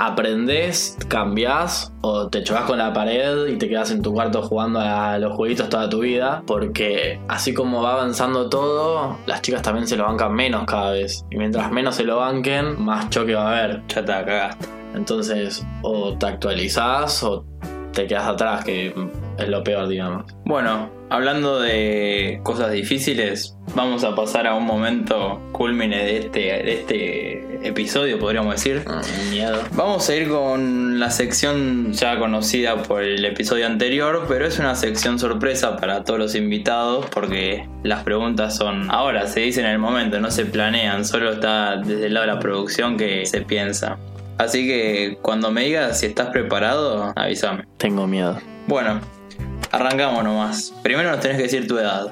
aprendés, 0.02 0.98
cambiás 1.08 1.94
o 2.02 2.28
te 2.28 2.44
chocas 2.44 2.64
con 2.64 2.80
la 2.80 2.92
pared 2.92 3.46
y 3.48 3.58
te 3.58 3.70
quedas 3.70 3.92
en 3.92 4.02
tu 4.02 4.14
cuarto 4.14 4.42
jugando 4.42 4.80
a 4.80 5.20
los 5.20 5.34
jueguitos 5.34 5.70
toda 5.70 5.90
tu 5.90 6.00
vida. 6.00 6.44
Porque 6.48 7.20
así 7.28 7.54
como 7.54 7.84
va 7.84 7.94
avanzando 7.94 8.50
todo, 8.50 9.18
las 9.28 9.42
chicas 9.42 9.62
también 9.62 9.88
se 9.88 9.98
lo 9.98 10.06
bancan 10.06 10.34
menos 10.34 10.66
cada 10.66 10.92
vez. 10.92 11.24
Y 11.30 11.38
mientras 11.38 11.72
menos 11.72 11.96
se 11.96 12.04
lo 12.04 12.18
banquen, 12.18 12.84
más 12.84 13.10
choque 13.10 13.36
va 13.36 13.44
a 13.44 13.60
haber. 13.60 13.84
Ya 13.88 14.02
te 14.02 14.12
cagaste. 14.12 14.68
Entonces, 14.96 15.66
o 15.84 16.18
te 16.18 16.26
actualizás 16.26 17.24
o 17.24 17.46
te 17.94 18.08
quedas 18.08 18.28
atrás, 18.28 18.66
que 18.66 18.94
es 19.38 19.48
lo 19.48 19.64
peor, 19.64 19.88
digamos. 19.88 20.26
Bueno, 20.46 20.90
hablando 21.12 21.60
de 21.60 22.40
cosas 22.44 22.72
difíciles, 22.72 23.56
vamos 23.76 24.04
a 24.06 24.16
pasar 24.16 24.48
a 24.48 24.56
un 24.56 24.66
momento 24.66 25.42
culmine 25.52 25.98
de 25.98 26.18
este, 26.20 26.40
de 26.40 26.74
este 26.74 27.68
episodio, 27.68 28.18
podríamos 28.18 28.56
decir. 28.56 28.82
Mm, 28.88 29.30
Miedo. 29.30 29.62
Vamos 29.74 30.10
a 30.10 30.16
ir 30.16 30.30
con 30.30 31.00
la 31.00 31.12
sección 31.12 31.92
ya 31.92 32.18
conocida 32.18 32.82
por 32.84 33.04
el 33.04 33.24
episodio 33.26 33.68
anterior, 33.68 34.26
pero 34.28 34.48
es 34.48 34.58
una 34.58 34.74
sección 34.74 35.20
sorpresa 35.20 35.76
para 35.76 36.06
todos 36.06 36.18
los 36.18 36.34
invitados 36.34 37.06
porque 37.14 37.68
las 37.84 38.04
preguntas 38.04 38.56
son 38.56 38.90
ahora, 38.90 39.28
se 39.28 39.42
dicen 39.42 39.66
en 39.66 39.72
el 39.72 39.80
momento, 39.80 40.20
no 40.22 40.32
se 40.32 40.46
planean, 40.46 41.04
solo 41.04 41.34
está 41.34 41.76
desde 41.76 42.08
el 42.08 42.14
lado 42.14 42.26
de 42.26 42.34
la 42.34 42.40
producción 42.40 42.96
que 42.96 43.26
se 43.26 43.42
piensa. 43.42 43.98
Así 44.38 44.66
que 44.66 45.18
cuando 45.22 45.52
me 45.52 45.66
digas 45.66 46.00
si 46.00 46.06
estás 46.06 46.30
preparado, 46.30 47.12
avísame. 47.18 47.66
Tengo 47.78 48.08
miedo. 48.08 48.40
Bueno, 48.66 49.02
arrancamos 49.72 50.24
nomás. 50.24 50.74
Primero 50.84 51.10
nos 51.12 51.20
tenés 51.20 51.38
que 51.38 51.44
decir 51.44 51.68
tu 51.68 51.78
edad. 51.78 52.08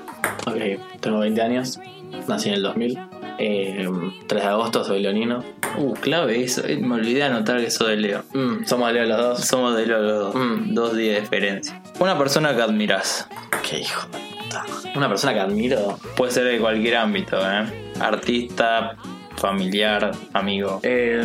Ok, 0.45 1.00
tengo 1.00 1.19
20 1.19 1.41
años. 1.41 1.80
Nací 2.28 2.50
en 2.50 2.56
el 2.56 2.63
2000. 2.63 3.00
Eh, 3.41 3.88
3 4.28 4.41
de 4.43 4.48
agosto, 4.50 4.84
soy 4.84 5.02
leonino. 5.02 5.43
Uh, 5.78 5.93
clave 5.93 6.43
eso. 6.43 6.65
Eh, 6.65 6.78
Me 6.78 6.95
olvidé 6.95 7.19
de 7.19 7.24
anotar 7.24 7.60
que 7.62 7.69
soy 7.72 7.91
de 7.91 7.98
Leo. 7.98 8.24
Mm, 8.34 8.65
somos 8.65 8.88
de 8.88 8.93
Leo 8.95 9.06
los 9.06 9.17
dos. 9.17 9.45
Somos 9.45 9.76
de 9.78 9.86
Leo 9.86 10.00
los 10.00 10.34
dos. 10.34 10.36
Mm. 10.36 10.74
Dos 10.74 10.95
días 10.98 11.15
de 11.15 11.22
diferencia. 11.22 11.82
Una 12.00 12.17
persona 12.17 12.56
que 12.56 12.62
admiras. 12.62 13.28
Qué 13.67 13.80
hijo 13.80 14.08
de 14.10 14.17
puta. 14.43 14.65
Una 14.95 15.08
persona 15.08 15.34
que 15.34 15.39
admiro. 15.39 15.98
Puede 16.17 16.32
ser 16.32 16.45
de 16.45 16.60
cualquier 16.60 16.98
ámbito, 16.98 17.38
¿eh? 17.39 17.91
Artista, 18.00 18.95
familiar, 19.38 20.12
amigo. 20.34 20.80
Eh, 20.84 21.22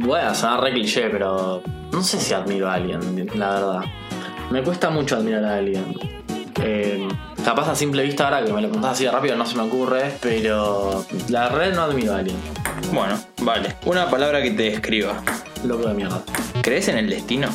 voy 0.00 0.20
a 0.20 0.34
sonar 0.34 0.62
re 0.62 0.72
cliché, 0.72 1.10
pero 1.10 1.62
no 1.92 2.02
sé 2.02 2.18
si 2.18 2.34
admiro 2.34 2.68
a 2.68 2.74
alguien, 2.74 3.28
la 3.34 3.50
verdad. 3.50 3.80
Me 4.52 4.62
cuesta 4.62 4.90
mucho 4.90 5.16
admirar 5.16 5.46
a 5.46 5.54
alguien. 5.56 5.96
Eh, 6.62 7.08
capaz 7.42 7.70
a 7.70 7.74
simple 7.74 8.02
vista 8.02 8.24
ahora 8.24 8.44
que 8.44 8.52
me 8.52 8.60
lo 8.60 8.68
preguntás 8.68 8.92
así 8.92 9.04
de 9.04 9.10
rápido 9.10 9.34
no 9.34 9.46
se 9.46 9.56
me 9.56 9.62
ocurre, 9.62 10.12
pero 10.20 11.06
la 11.30 11.48
red 11.48 11.74
no 11.74 11.80
admiro 11.80 12.12
a 12.12 12.18
alguien. 12.18 12.36
Bueno, 12.92 13.18
vale. 13.40 13.74
Una 13.86 14.10
palabra 14.10 14.42
que 14.42 14.50
te 14.50 14.64
describa. 14.64 15.22
Loco 15.64 15.88
de 15.88 15.94
mierda. 15.94 16.22
¿Crees 16.60 16.88
en 16.88 16.98
el 16.98 17.08
destino? 17.08 17.48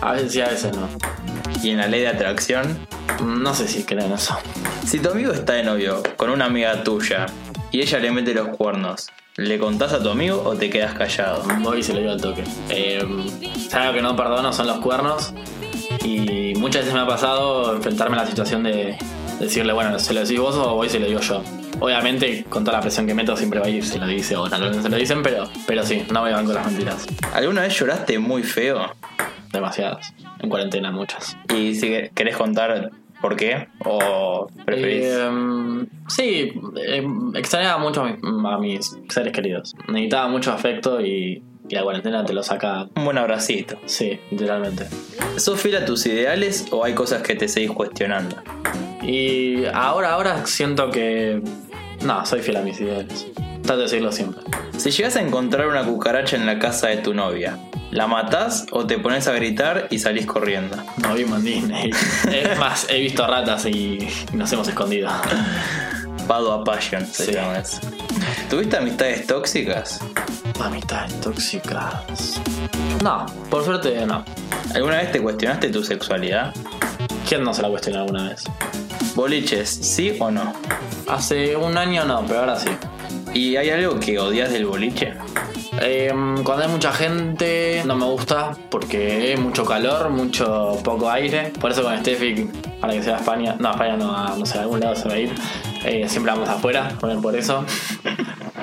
A 0.00 0.14
veces 0.14 0.32
sí, 0.32 0.40
a 0.40 0.48
veces 0.48 0.76
no. 0.76 0.88
¿Y 1.62 1.70
en 1.70 1.78
la 1.78 1.86
ley 1.86 2.00
de 2.00 2.08
atracción? 2.08 2.88
No 3.24 3.54
sé 3.54 3.68
si 3.68 3.84
creo 3.84 4.04
en 4.04 4.12
eso. 4.12 4.36
Si 4.84 4.98
tu 4.98 5.10
amigo 5.10 5.32
está 5.32 5.52
de 5.52 5.62
novio 5.62 6.02
con 6.16 6.28
una 6.28 6.46
amiga 6.46 6.82
tuya 6.82 7.26
y 7.70 7.82
ella 7.82 8.00
le 8.00 8.10
mete 8.10 8.34
los 8.34 8.48
cuernos, 8.48 9.06
¿le 9.36 9.60
contás 9.60 9.92
a 9.92 10.02
tu 10.02 10.10
amigo 10.10 10.42
o 10.44 10.56
te 10.56 10.70
quedas 10.70 10.94
callado? 10.94 11.44
Voy 11.60 11.78
y 11.78 11.82
se 11.84 11.92
lo 11.92 12.00
digo 12.00 12.10
al 12.10 12.20
toque. 12.20 12.42
Eh, 12.68 13.06
algo 13.72 13.94
que 13.94 14.02
no 14.02 14.16
perdono 14.16 14.52
son 14.52 14.66
los 14.66 14.78
cuernos. 14.78 15.32
Y 16.04 16.54
muchas 16.56 16.82
veces 16.82 16.94
me 16.94 17.00
ha 17.00 17.06
pasado 17.06 17.76
enfrentarme 17.76 18.16
a 18.16 18.20
la 18.20 18.26
situación 18.26 18.62
de 18.62 18.96
decirle, 19.40 19.72
bueno, 19.72 19.98
¿se 19.98 20.12
lo 20.14 20.20
decís 20.20 20.38
vos 20.38 20.56
o 20.56 20.74
voy 20.74 20.86
y 20.86 20.90
se 20.90 20.98
lo 20.98 21.06
digo 21.06 21.20
yo? 21.20 21.42
Obviamente, 21.80 22.44
con 22.48 22.64
toda 22.64 22.78
la 22.78 22.82
presión 22.82 23.06
que 23.06 23.14
meto, 23.14 23.36
siempre 23.36 23.60
va 23.60 23.66
a 23.66 23.70
ir, 23.70 23.84
se 23.84 23.98
lo 23.98 24.06
dice 24.06 24.36
o 24.36 24.48
no 24.48 24.82
se 24.82 24.88
lo 24.88 24.96
dicen, 24.96 25.22
pero, 25.22 25.48
pero 25.66 25.84
sí, 25.84 26.04
no 26.12 26.20
voy 26.20 26.32
a 26.32 26.36
con 26.36 26.54
las 26.54 26.66
mentiras. 26.66 27.06
¿Alguna 27.32 27.62
vez 27.62 27.78
lloraste 27.78 28.18
muy 28.18 28.42
feo? 28.42 28.92
Demasiadas. 29.52 30.14
En 30.38 30.48
cuarentena, 30.48 30.90
muchas. 30.90 31.36
Y 31.54 31.74
si 31.74 32.08
querés 32.14 32.36
contar 32.36 32.90
¿Por 33.22 33.36
qué? 33.36 33.68
¿O 33.84 34.48
preferís? 34.66 35.04
Eh, 35.04 35.86
sí, 36.08 36.52
eh, 36.76 37.06
extrañaba 37.34 37.78
mucho 37.78 38.02
a 38.02 38.06
mis, 38.06 38.18
a 38.20 38.58
mis 38.58 38.98
seres 39.08 39.32
queridos. 39.32 39.76
Necesitaba 39.86 40.26
mucho 40.26 40.50
afecto 40.50 41.00
y, 41.00 41.40
y 41.72 41.74
la 41.74 41.82
cuarentena 41.84 42.22
te 42.22 42.34
lo 42.34 42.42
saca. 42.42 42.86
Un 42.96 43.04
buen 43.06 43.16
abracito. 43.16 43.78
Sí, 43.86 44.20
literalmente. 44.30 44.86
¿Sos 45.38 45.58
fiel 45.58 45.76
a 45.76 45.86
tus 45.86 46.04
ideales 46.04 46.66
o 46.70 46.84
hay 46.84 46.92
cosas 46.92 47.22
que 47.22 47.34
te 47.34 47.48
seguís 47.48 47.70
cuestionando? 47.70 48.36
Y 49.02 49.64
ahora, 49.72 50.12
ahora 50.12 50.44
siento 50.46 50.90
que. 50.90 51.40
No, 52.04 52.26
soy 52.26 52.42
fiel 52.42 52.58
a 52.58 52.60
mis 52.60 52.78
ideales. 52.78 53.26
Trato 53.62 53.78
de 53.78 53.82
decirlo 53.84 54.12
siempre. 54.12 54.42
Si 54.76 54.90
llegas 54.90 55.16
a 55.16 55.22
encontrar 55.22 55.66
una 55.68 55.82
cucaracha 55.84 56.36
en 56.36 56.44
la 56.44 56.58
casa 56.58 56.88
de 56.88 56.98
tu 56.98 57.14
novia, 57.14 57.58
¿la 57.90 58.06
matás 58.06 58.66
o 58.70 58.86
te 58.86 58.98
pones 58.98 59.26
a 59.26 59.32
gritar 59.32 59.86
y 59.90 59.98
salís 59.98 60.26
corriendo? 60.26 60.76
No 60.98 61.14
vimos 61.14 61.38
en 61.38 61.44
Disney. 61.44 61.90
es 62.30 62.58
más, 62.58 62.86
he 62.90 63.00
visto 63.00 63.26
ratas 63.26 63.64
y 63.64 64.06
nos 64.34 64.52
hemos 64.52 64.68
escondido. 64.68 65.08
Pado 66.28 66.52
a 66.52 66.64
Passion 66.64 67.06
se 67.06 67.24
Sí. 67.26 67.32
llama 67.32 67.58
eso. 67.60 67.80
¿Tuviste 68.52 68.76
amistades 68.76 69.26
tóxicas? 69.26 69.98
Amistades 70.62 71.18
tóxicas. 71.22 72.38
No, 73.02 73.24
por 73.48 73.64
suerte 73.64 74.04
no. 74.04 74.26
¿Alguna 74.74 74.98
vez 74.98 75.10
te 75.10 75.22
cuestionaste 75.22 75.70
tu 75.70 75.82
sexualidad? 75.82 76.52
¿Quién 77.26 77.44
no 77.44 77.54
se 77.54 77.62
la 77.62 77.70
cuestionó 77.70 78.00
alguna 78.00 78.28
vez? 78.28 78.44
¿Boliches, 79.14 79.70
sí 79.70 80.14
o 80.20 80.30
no? 80.30 80.52
Hace 81.08 81.56
un 81.56 81.78
año 81.78 82.04
no, 82.04 82.26
pero 82.26 82.40
ahora 82.40 82.58
sí. 82.58 82.68
¿Y 83.32 83.56
hay 83.56 83.70
algo 83.70 83.98
que 83.98 84.18
odias 84.18 84.52
del 84.52 84.66
boliche? 84.66 85.14
Eh, 85.80 86.12
cuando 86.44 86.64
hay 86.64 86.68
mucha 86.68 86.92
gente 86.92 87.82
no 87.86 87.96
me 87.96 88.04
gusta 88.04 88.54
porque 88.68 89.32
es 89.32 89.40
mucho 89.40 89.64
calor, 89.64 90.10
mucho 90.10 90.78
poco 90.84 91.10
aire. 91.10 91.54
Por 91.58 91.70
eso 91.70 91.82
con 91.82 91.98
Steffi, 91.98 92.50
para 92.82 92.92
que 92.92 93.02
sea 93.02 93.16
España, 93.16 93.56
no, 93.58 93.70
España 93.70 93.96
no, 93.96 94.14
a, 94.14 94.36
no 94.36 94.44
sé, 94.44 94.58
a 94.58 94.62
algún 94.62 94.80
lado 94.80 94.94
se 94.94 95.08
va 95.08 95.14
a 95.14 95.18
ir. 95.18 95.34
Eh, 95.84 96.06
siempre 96.08 96.32
vamos 96.32 96.48
afuera, 96.48 96.90
por 97.00 97.34
eso. 97.34 97.64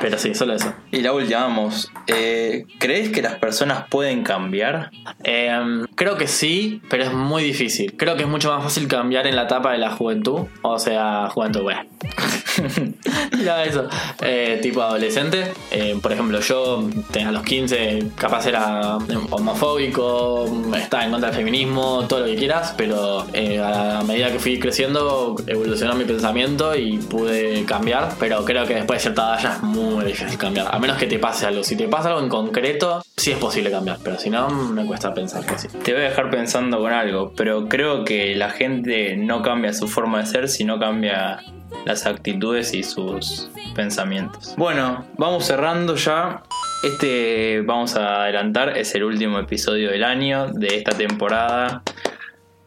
Pero 0.02 0.18
sí, 0.18 0.34
solo 0.34 0.54
eso. 0.54 0.74
Y 0.92 1.02
la 1.02 1.12
última, 1.14 1.42
vamos. 1.42 1.92
eh, 2.08 2.66
¿Crees 2.80 3.10
que 3.10 3.22
las 3.22 3.36
personas 3.36 3.86
pueden 3.90 4.24
cambiar? 4.24 4.92
Eh, 5.24 5.52
creo 5.96 6.18
que 6.18 6.28
sí, 6.28 6.82
pero 6.90 7.04
es 7.04 7.14
muy 7.14 7.44
difícil. 7.44 7.96
Creo 7.98 8.16
que 8.16 8.24
es 8.24 8.30
mucho 8.30 8.52
más 8.54 8.64
fácil 8.64 8.88
cambiar 8.88 9.28
en 9.28 9.36
la 9.36 9.44
etapa 9.44 9.72
de 9.72 9.78
la 9.78 9.92
juventud. 9.92 10.48
O 10.62 10.80
sea, 10.80 11.30
juventud, 11.30 11.62
bueno. 11.64 11.82
Ya 13.44 13.64
eso. 13.64 13.88
Eh, 14.22 14.60
tipo 14.62 14.82
adolescente. 14.82 15.54
Eh, 15.72 15.98
por 16.02 16.12
ejemplo, 16.12 16.40
yo 16.42 16.90
a 17.26 17.32
los 17.32 17.44
15 17.44 18.12
capaz 18.16 18.46
era 18.48 18.98
homofóbico, 19.30 20.46
estaba 20.76 21.06
en 21.06 21.12
contra 21.12 21.30
del 21.30 21.38
feminismo, 21.38 22.06
todo 22.08 22.22
lo 22.22 22.26
que 22.26 22.36
quieras, 22.36 22.74
pero 22.78 23.26
eh, 23.34 23.60
a 23.60 24.04
medida 24.06 24.32
que 24.32 24.40
fui 24.40 24.60
creciendo 24.60 25.36
evolucionó 25.48 25.96
mi 25.96 26.04
pensamiento 26.06 26.76
y 26.76 26.98
pude 26.98 27.64
cambiar, 27.66 28.14
pero 28.20 28.44
creo 28.44 28.66
que 28.66 28.76
después 28.76 28.98
de 29.00 29.02
cierta 29.04 29.22
edad 29.36 29.40
ya 29.42 29.54
es 29.56 29.64
muy 29.64 29.89
difícil 30.06 30.38
cambiar, 30.38 30.68
a 30.74 30.80
menos 30.80 30.98
que 30.98 31.08
te 31.08 31.20
pase 31.20 31.46
algo. 31.46 31.64
Si 31.64 31.76
te 31.76 31.88
pasa 31.88 32.10
algo 32.10 32.22
en 32.22 32.30
concreto, 32.30 33.02
sí 33.18 33.32
es 33.32 33.38
posible 33.38 33.72
cambiar, 33.72 33.98
pero 34.04 34.18
si 34.18 34.30
no, 34.30 34.50
me 34.50 34.86
cuesta 34.86 35.14
pensar 35.14 35.46
que 35.46 35.58
sí. 35.58 35.68
Te 35.84 35.94
voy 35.94 36.02
a 36.02 36.10
dejar 36.10 36.30
pensando 36.30 36.80
con 36.80 36.92
algo, 36.92 37.34
pero 37.36 37.68
creo 37.68 38.04
que 38.04 38.36
la 38.36 38.50
gente 38.50 39.16
no 39.18 39.42
cambia 39.42 39.74
su 39.74 39.88
forma 39.88 40.20
de 40.20 40.26
ser, 40.26 40.50
sino 40.50 40.80
cambia 40.80 41.40
las 41.86 42.06
actitudes 42.06 42.74
y 42.74 42.84
sus 42.84 43.50
pensamientos. 43.76 44.56
Bueno, 44.58 45.06
vamos 45.18 45.46
cerrando 45.46 45.96
ya. 45.96 46.44
Este, 46.84 47.62
vamos 47.66 47.96
a 47.96 48.24
adelantar, 48.24 48.78
es 48.78 48.96
el 48.96 49.04
último 49.04 49.40
episodio 49.40 49.92
del 49.92 50.04
año, 50.04 50.52
de 50.54 50.78
esta 50.78 50.92
temporada. 50.92 51.84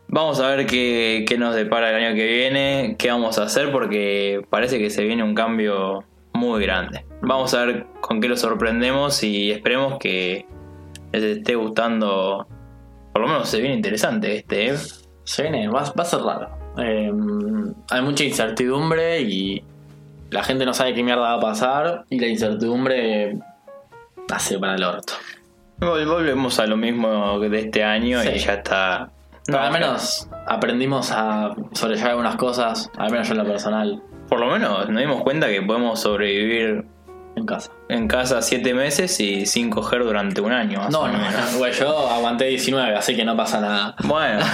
Vamos 0.08 0.40
a 0.40 0.54
ver 0.54 0.66
qué, 0.66 1.24
qué 1.26 1.38
nos 1.38 1.54
depara 1.54 1.88
el 1.90 2.04
año 2.04 2.14
que 2.14 2.26
viene, 2.26 2.96
qué 2.98 3.10
vamos 3.10 3.38
a 3.38 3.44
hacer, 3.44 3.72
porque 3.72 4.42
parece 4.50 4.78
que 4.78 4.90
se 4.90 5.04
viene 5.04 5.22
un 5.22 5.34
cambio 5.34 6.04
muy 6.34 6.62
grande. 6.62 7.06
Vamos 7.22 7.54
a 7.54 7.64
ver 7.64 7.86
con 8.00 8.20
qué 8.20 8.28
lo 8.28 8.36
sorprendemos 8.36 9.22
y 9.22 9.50
esperemos 9.52 9.98
que 9.98 10.46
les 11.12 11.22
esté 11.22 11.54
gustando. 11.54 12.46
Por 13.12 13.22
lo 13.22 13.28
menos 13.28 13.48
se 13.48 13.60
viene 13.60 13.76
interesante 13.76 14.36
este, 14.36 14.70
¿eh? 14.70 14.76
Se 15.24 15.42
viene, 15.42 15.68
va, 15.68 15.82
va 15.82 16.02
a 16.02 16.04
ser 16.04 16.20
raro. 16.20 16.48
Eh, 16.78 17.12
hay 17.90 18.02
mucha 18.02 18.24
incertidumbre 18.24 19.20
y 19.20 19.62
la 20.30 20.42
gente 20.42 20.64
no 20.64 20.74
sabe 20.74 20.94
qué 20.94 21.02
mierda 21.02 21.22
va 21.22 21.34
a 21.34 21.40
pasar 21.40 22.04
y 22.10 22.18
la 22.18 22.26
incertidumbre 22.26 23.38
hace 24.32 24.58
para 24.58 24.74
el 24.74 24.82
orto. 24.84 25.12
Vol- 25.78 26.06
Volvemos 26.06 26.58
a 26.58 26.66
lo 26.66 26.76
mismo 26.76 27.38
de 27.38 27.58
este 27.58 27.84
año 27.84 28.22
y 28.24 28.38
ya 28.38 28.54
está. 28.54 29.10
No, 29.48 29.58
al 29.58 29.72
menos 29.72 30.28
aprendimos 30.46 31.10
a 31.12 31.54
sobrellevar 31.72 32.12
algunas 32.12 32.36
cosas, 32.36 32.90
al 32.96 33.10
menos 33.10 33.28
yo 33.28 33.34
en 33.34 33.38
lo 33.40 33.44
personal, 33.46 34.02
Por 34.28 34.40
lo 34.40 34.46
menos 34.46 34.88
nos 34.88 35.00
dimos 35.00 35.22
cuenta 35.22 35.48
que 35.48 35.60
podemos 35.62 36.00
sobrevivir 36.00 36.84
en 37.36 37.46
casa. 37.46 37.70
en 37.88 38.08
casa 38.08 38.42
siete 38.42 38.74
meses 38.74 39.18
y 39.20 39.46
sin 39.46 39.70
coger 39.70 40.04
durante 40.04 40.40
un 40.40 40.52
año. 40.52 40.80
más 40.80 40.90
No, 40.90 41.00
o 41.00 41.08
no, 41.08 41.18
menos. 41.18 41.52
no, 41.52 41.58
güey, 41.58 41.72
yo 41.72 42.08
aguanté 42.10 42.46
19, 42.46 42.94
así 42.96 43.16
que 43.16 43.24
no 43.24 43.36
pasa 43.36 43.60
nada. 43.60 43.94
Bueno, 44.04 44.44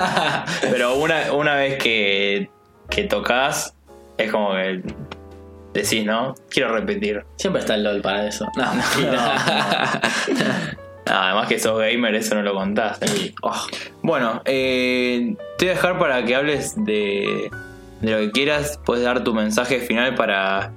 pero 0.60 0.96
una, 0.96 1.32
una 1.32 1.54
vez 1.54 1.82
que, 1.82 2.50
que 2.90 3.04
tocas, 3.04 3.74
es 4.18 4.30
como 4.30 4.52
que 4.52 4.82
decís, 5.74 6.04
¿no? 6.04 6.34
Quiero 6.50 6.74
repetir. 6.74 7.24
Siempre 7.36 7.60
está 7.60 7.74
el 7.76 7.84
LOL 7.84 8.00
para 8.02 8.26
eso. 8.26 8.46
No. 8.56 8.64
Ah, 8.66 10.00
Además 11.10 11.48
que 11.48 11.58
sos 11.58 11.78
gamer, 11.78 12.14
eso 12.14 12.34
no 12.34 12.42
lo 12.42 12.52
contás. 12.52 12.98
Oh, 13.42 13.54
Bueno, 14.02 14.42
eh, 14.44 15.34
te 15.56 15.64
voy 15.64 15.70
a 15.70 15.74
dejar 15.74 15.98
para 15.98 16.22
que 16.24 16.34
hables 16.34 16.74
de, 16.84 17.50
de 18.02 18.10
lo 18.12 18.18
que 18.18 18.30
quieras. 18.30 18.78
Puedes 18.84 19.04
dar 19.04 19.24
tu 19.24 19.32
mensaje 19.32 19.80
final 19.80 20.14
para 20.16 20.72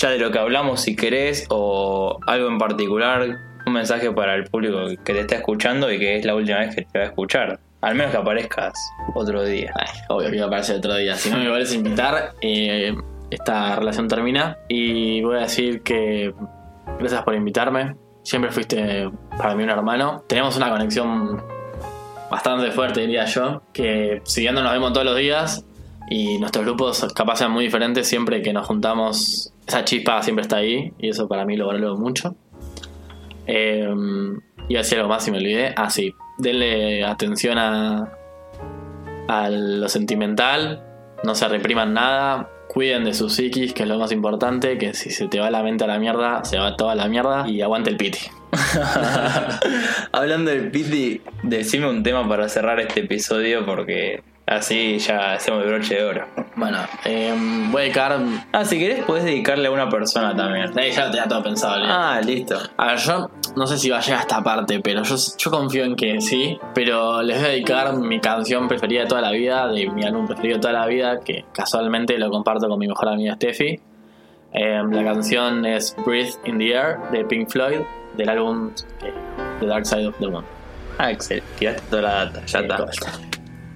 ya 0.00 0.10
de 0.10 0.18
lo 0.18 0.30
que 0.30 0.38
hablamos 0.38 0.80
si 0.80 0.96
querés 0.96 1.46
o 1.50 2.18
algo 2.26 2.48
en 2.48 2.58
particular. 2.58 3.38
Un 3.66 3.72
mensaje 3.74 4.10
para 4.10 4.34
el 4.34 4.44
público 4.44 4.78
que 5.04 5.12
te 5.12 5.20
está 5.20 5.36
escuchando 5.36 5.92
y 5.92 5.98
que 5.98 6.16
es 6.16 6.24
la 6.24 6.34
última 6.34 6.60
vez 6.60 6.74
que 6.74 6.82
te 6.82 6.98
va 6.98 7.04
a 7.04 7.08
escuchar. 7.08 7.60
Al 7.82 7.94
menos 7.94 8.10
que 8.12 8.18
aparezcas 8.18 8.72
otro 9.14 9.44
día. 9.44 9.72
Obvio 10.08 10.30
que 10.30 10.36
iba 10.36 10.44
a 10.46 10.48
aparecer 10.48 10.76
otro 10.76 10.96
día. 10.96 11.14
Si 11.14 11.30
no 11.30 11.38
me 11.38 11.46
a 11.46 11.74
invitar, 11.74 12.34
eh, 12.40 12.94
esta 13.30 13.76
relación 13.76 14.08
termina. 14.08 14.56
Y 14.68 15.22
voy 15.22 15.36
a 15.36 15.40
decir 15.40 15.82
que 15.82 16.34
gracias 16.98 17.22
por 17.22 17.34
invitarme. 17.34 17.96
Siempre 18.22 18.50
fuiste 18.50 19.10
para 19.36 19.54
mí 19.54 19.62
un 19.62 19.70
hermano. 19.70 20.24
Tenemos 20.26 20.56
una 20.56 20.70
conexión 20.70 21.42
bastante 22.30 22.70
fuerte, 22.70 23.00
diría 23.00 23.26
yo. 23.26 23.62
Que 23.72 24.22
si 24.24 24.42
bien 24.42 24.54
no 24.54 24.62
nos 24.62 24.72
vemos 24.72 24.92
todos 24.92 25.06
los 25.06 25.16
días 25.16 25.64
y 26.10 26.38
nuestros 26.38 26.64
grupos 26.64 27.06
capaz 27.14 27.36
sean 27.36 27.52
muy 27.52 27.64
diferentes, 27.64 28.08
siempre 28.08 28.42
que 28.42 28.52
nos 28.52 28.66
juntamos, 28.66 29.52
esa 29.70 29.84
chispa 29.84 30.20
siempre 30.22 30.42
está 30.42 30.56
ahí. 30.56 30.92
Y 30.98 31.08
eso 31.08 31.28
para 31.28 31.44
mí 31.44 31.56
lo 31.56 31.68
valoro 31.68 31.96
mucho. 31.96 32.34
Eh, 33.46 33.88
iba 34.68 34.80
a 34.80 34.82
decir 34.82 34.98
algo 34.98 35.08
más 35.08 35.26
y 35.28 35.30
me 35.30 35.38
olvidé. 35.38 35.72
Ah, 35.76 35.90
sí. 35.90 36.12
Denle 36.38 37.04
atención 37.04 37.56
a, 37.58 38.12
a 39.28 39.50
lo 39.50 39.88
sentimental, 39.88 40.82
no 41.22 41.34
se 41.34 41.46
repriman 41.48 41.92
nada, 41.94 42.48
cuiden 42.68 43.04
de 43.04 43.14
su 43.14 43.28
psiquis, 43.28 43.72
que 43.74 43.82
es 43.82 43.88
lo 43.88 43.98
más 43.98 44.10
importante, 44.10 44.78
que 44.78 44.94
si 44.94 45.10
se 45.10 45.28
te 45.28 45.38
va 45.38 45.50
la 45.50 45.62
mente 45.62 45.84
a 45.84 45.86
la 45.86 45.98
mierda, 45.98 46.44
se 46.44 46.58
va 46.58 46.76
toda 46.76 46.94
la 46.94 47.08
mierda 47.08 47.46
y 47.48 47.60
aguante 47.60 47.90
el 47.90 47.96
piti. 47.96 48.20
Hablando 50.12 50.50
del 50.50 50.70
Piti, 50.70 51.20
decime 51.42 51.88
un 51.88 52.02
tema 52.02 52.28
para 52.28 52.48
cerrar 52.48 52.80
este 52.80 53.00
episodio 53.00 53.64
porque 53.64 54.22
así 54.50 54.98
ya 54.98 55.34
hacemos 55.34 55.62
el 55.62 55.70
broche 55.70 55.94
de 55.94 56.04
oro. 56.04 56.26
Bueno, 56.56 56.78
eh, 57.04 57.32
voy 57.70 57.82
a 57.82 57.84
dedicar... 57.84 58.18
Ah, 58.52 58.64
si 58.64 58.78
querés 58.78 59.04
podés 59.04 59.24
dedicarle 59.24 59.68
a 59.68 59.70
una 59.70 59.88
persona 59.88 60.34
también. 60.34 60.76
Eh, 60.78 60.90
ya 60.90 61.06
lo 61.06 61.10
tenía 61.12 61.28
todo 61.28 61.42
pensado. 61.42 61.82
Ah, 61.86 62.20
listo. 62.22 62.58
A 62.76 62.88
ver, 62.88 62.98
yo 62.98 63.30
no 63.56 63.66
sé 63.66 63.78
si 63.78 63.88
va 63.88 63.98
a 63.98 64.00
llegar 64.00 64.18
a 64.18 64.22
esta 64.22 64.42
parte, 64.42 64.80
pero 64.80 65.02
yo, 65.04 65.16
yo 65.38 65.50
confío 65.50 65.84
en 65.84 65.94
que 65.94 66.20
sí. 66.20 66.58
Pero 66.74 67.22
les 67.22 67.38
voy 67.38 67.46
a 67.46 67.48
dedicar 67.50 67.96
mi 67.96 68.20
canción 68.20 68.66
preferida 68.68 69.02
de 69.02 69.06
toda 69.06 69.20
la 69.20 69.30
vida, 69.30 69.68
de 69.68 69.88
mi 69.88 70.04
álbum 70.04 70.26
preferido 70.26 70.56
de 70.56 70.60
toda 70.60 70.74
la 70.74 70.86
vida, 70.86 71.20
que 71.20 71.44
casualmente 71.52 72.18
lo 72.18 72.28
comparto 72.30 72.68
con 72.68 72.78
mi 72.78 72.88
mejor 72.88 73.08
amiga 73.08 73.34
Steffi. 73.36 73.80
Eh, 74.52 74.82
la 74.90 75.04
canción 75.04 75.64
es 75.64 75.96
Breathe 76.04 76.34
in 76.44 76.58
the 76.58 76.72
Air 76.72 76.98
de 77.12 77.24
Pink 77.24 77.48
Floyd, 77.48 77.82
del 78.16 78.28
álbum 78.28 78.72
eh, 79.02 79.14
The 79.60 79.66
Dark 79.66 79.86
Side 79.86 80.08
of 80.08 80.18
the 80.18 80.26
Moon. 80.26 80.44
Ah, 80.98 81.12
excelente. 81.12 81.46
Tiraste 81.58 81.82
toda 81.88 82.02
la 82.02 82.24
data, 82.24 82.44
ya 82.46 82.58
está. 82.58 82.86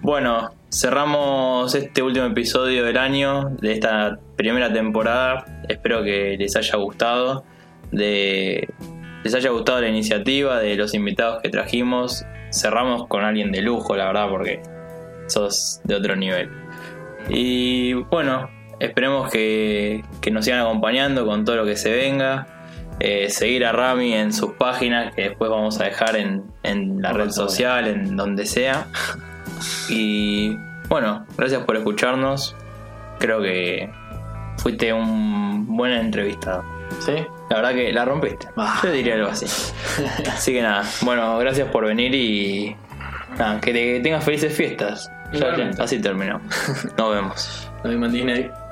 Bueno, 0.03 0.51
cerramos 0.75 1.73
este 1.77 2.03
último 2.03 2.27
episodio 2.27 2.85
del 2.85 2.99
año, 2.99 3.51
de 3.61 3.73
esta 3.73 4.19
primera 4.37 4.73
temporada. 4.73 5.45
Espero 5.69 6.03
que 6.03 6.37
les 6.37 6.57
haya 6.57 6.77
gustado. 6.77 7.45
De, 7.93 8.69
les 9.23 9.35
haya 9.35 9.51
gustado 9.51 9.81
la 9.81 9.89
iniciativa, 9.89 10.59
de 10.59 10.75
los 10.75 10.93
invitados 10.95 11.41
que 11.43 11.49
trajimos. 11.49 12.25
Cerramos 12.51 13.07
con 13.07 13.23
alguien 13.23 13.53
de 13.53 13.63
lujo, 13.63 13.95
la 13.97 14.07
verdad, 14.07 14.29
porque 14.29 14.63
sos 15.29 15.81
de 15.85 15.95
otro 15.95 16.17
nivel. 16.17 16.51
Y 17.29 17.93
bueno, 17.95 18.51
esperemos 18.81 19.31
que, 19.31 20.03
que 20.21 20.33
nos 20.33 20.45
sigan 20.45 20.61
acompañando 20.61 21.25
con 21.25 21.45
todo 21.45 21.57
lo 21.57 21.65
que 21.65 21.77
se 21.77 21.93
venga. 21.93 22.49
Eh, 22.99 23.29
seguir 23.31 23.65
a 23.65 23.73
Rami 23.73 24.13
en 24.13 24.33
sus 24.33 24.53
páginas, 24.53 25.15
que 25.15 25.23
después 25.23 25.51
vamos 25.51 25.81
a 25.81 25.85
dejar 25.85 26.17
en, 26.17 26.45
en 26.65 27.01
la 27.01 27.13
red 27.13 27.31
social, 27.31 27.87
en 27.87 28.17
donde 28.17 28.45
sea. 28.45 28.89
Y 29.89 30.57
Bueno, 30.89 31.27
gracias 31.37 31.63
por 31.65 31.77
escucharnos. 31.77 32.55
Creo 33.19 33.41
que 33.41 33.91
fuiste 34.59 34.93
un 34.93 35.77
buen 35.77 35.93
entrevistado. 35.93 36.65
¿Sí? 37.01 37.13
La 37.51 37.57
verdad 37.57 37.73
que 37.73 37.93
la 37.93 38.05
rompiste. 38.05 38.49
Ah. 38.57 38.81
Yo 38.83 38.93
diría 38.93 39.15
algo 39.15 39.29
así. 39.29 39.47
Así 40.31 40.53
que 40.53 40.63
nada, 40.63 40.85
bueno, 41.03 41.37
gracias 41.39 41.69
por 41.71 41.85
venir 41.87 42.15
y 42.15 42.77
nada, 43.39 43.61
que, 43.61 43.73
te- 43.73 43.95
que 43.95 44.01
tengas 44.01 44.25
felices 44.25 44.55
fiestas. 44.55 45.11
Ya, 45.33 45.71
así 45.83 45.99
terminamos. 46.01 46.43
Nos 46.97 47.15
vemos. 47.15 47.71
Nos 47.83 47.93
vemos 47.93 48.64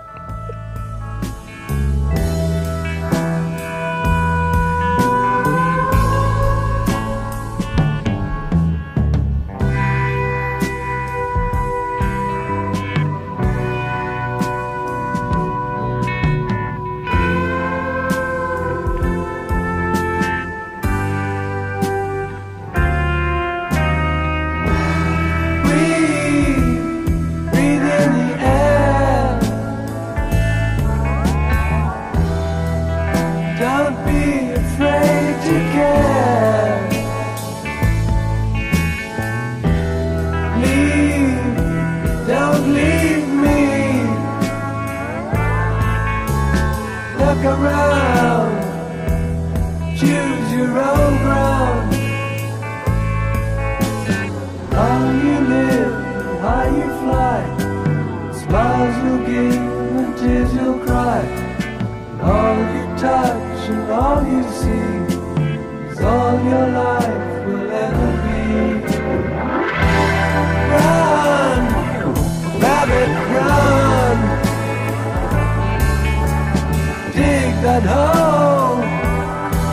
That 77.73 77.89
hole, 77.89 78.81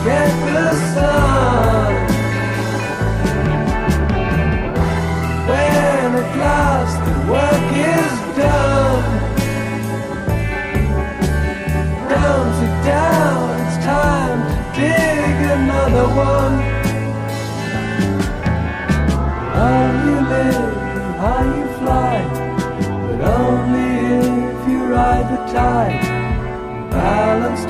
get 0.06 0.32
the 0.48 0.66
sun. 0.94 1.92
When 5.48 6.10
at 6.20 6.30
last 6.40 6.96
the 7.04 7.16
work 7.30 7.68
is 7.76 8.14
done, 8.40 9.04
down 12.08 12.44
to 12.58 12.68
down, 12.88 13.44
it's 13.66 13.76
time 13.84 14.40
to 14.48 14.60
dig 14.80 15.36
another 15.58 16.06
one. 16.32 16.56
How 19.52 19.80
you 20.06 20.16
live, 20.32 20.72
and 20.96 21.12
how 21.20 21.40
you 21.54 21.66
fly, 21.80 22.16
but 23.04 23.20
only 23.40 23.92
if 24.48 24.60
you 24.70 24.78
ride 24.86 25.26
the 25.32 25.52
tide. 25.52 25.99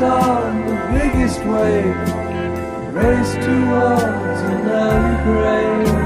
On 0.03 0.67
the 0.67 0.99
biggest 0.99 1.41
wave 1.45 1.95
race 2.95 3.35
to 3.35 3.67
walls 3.71 4.41
and 4.41 6.00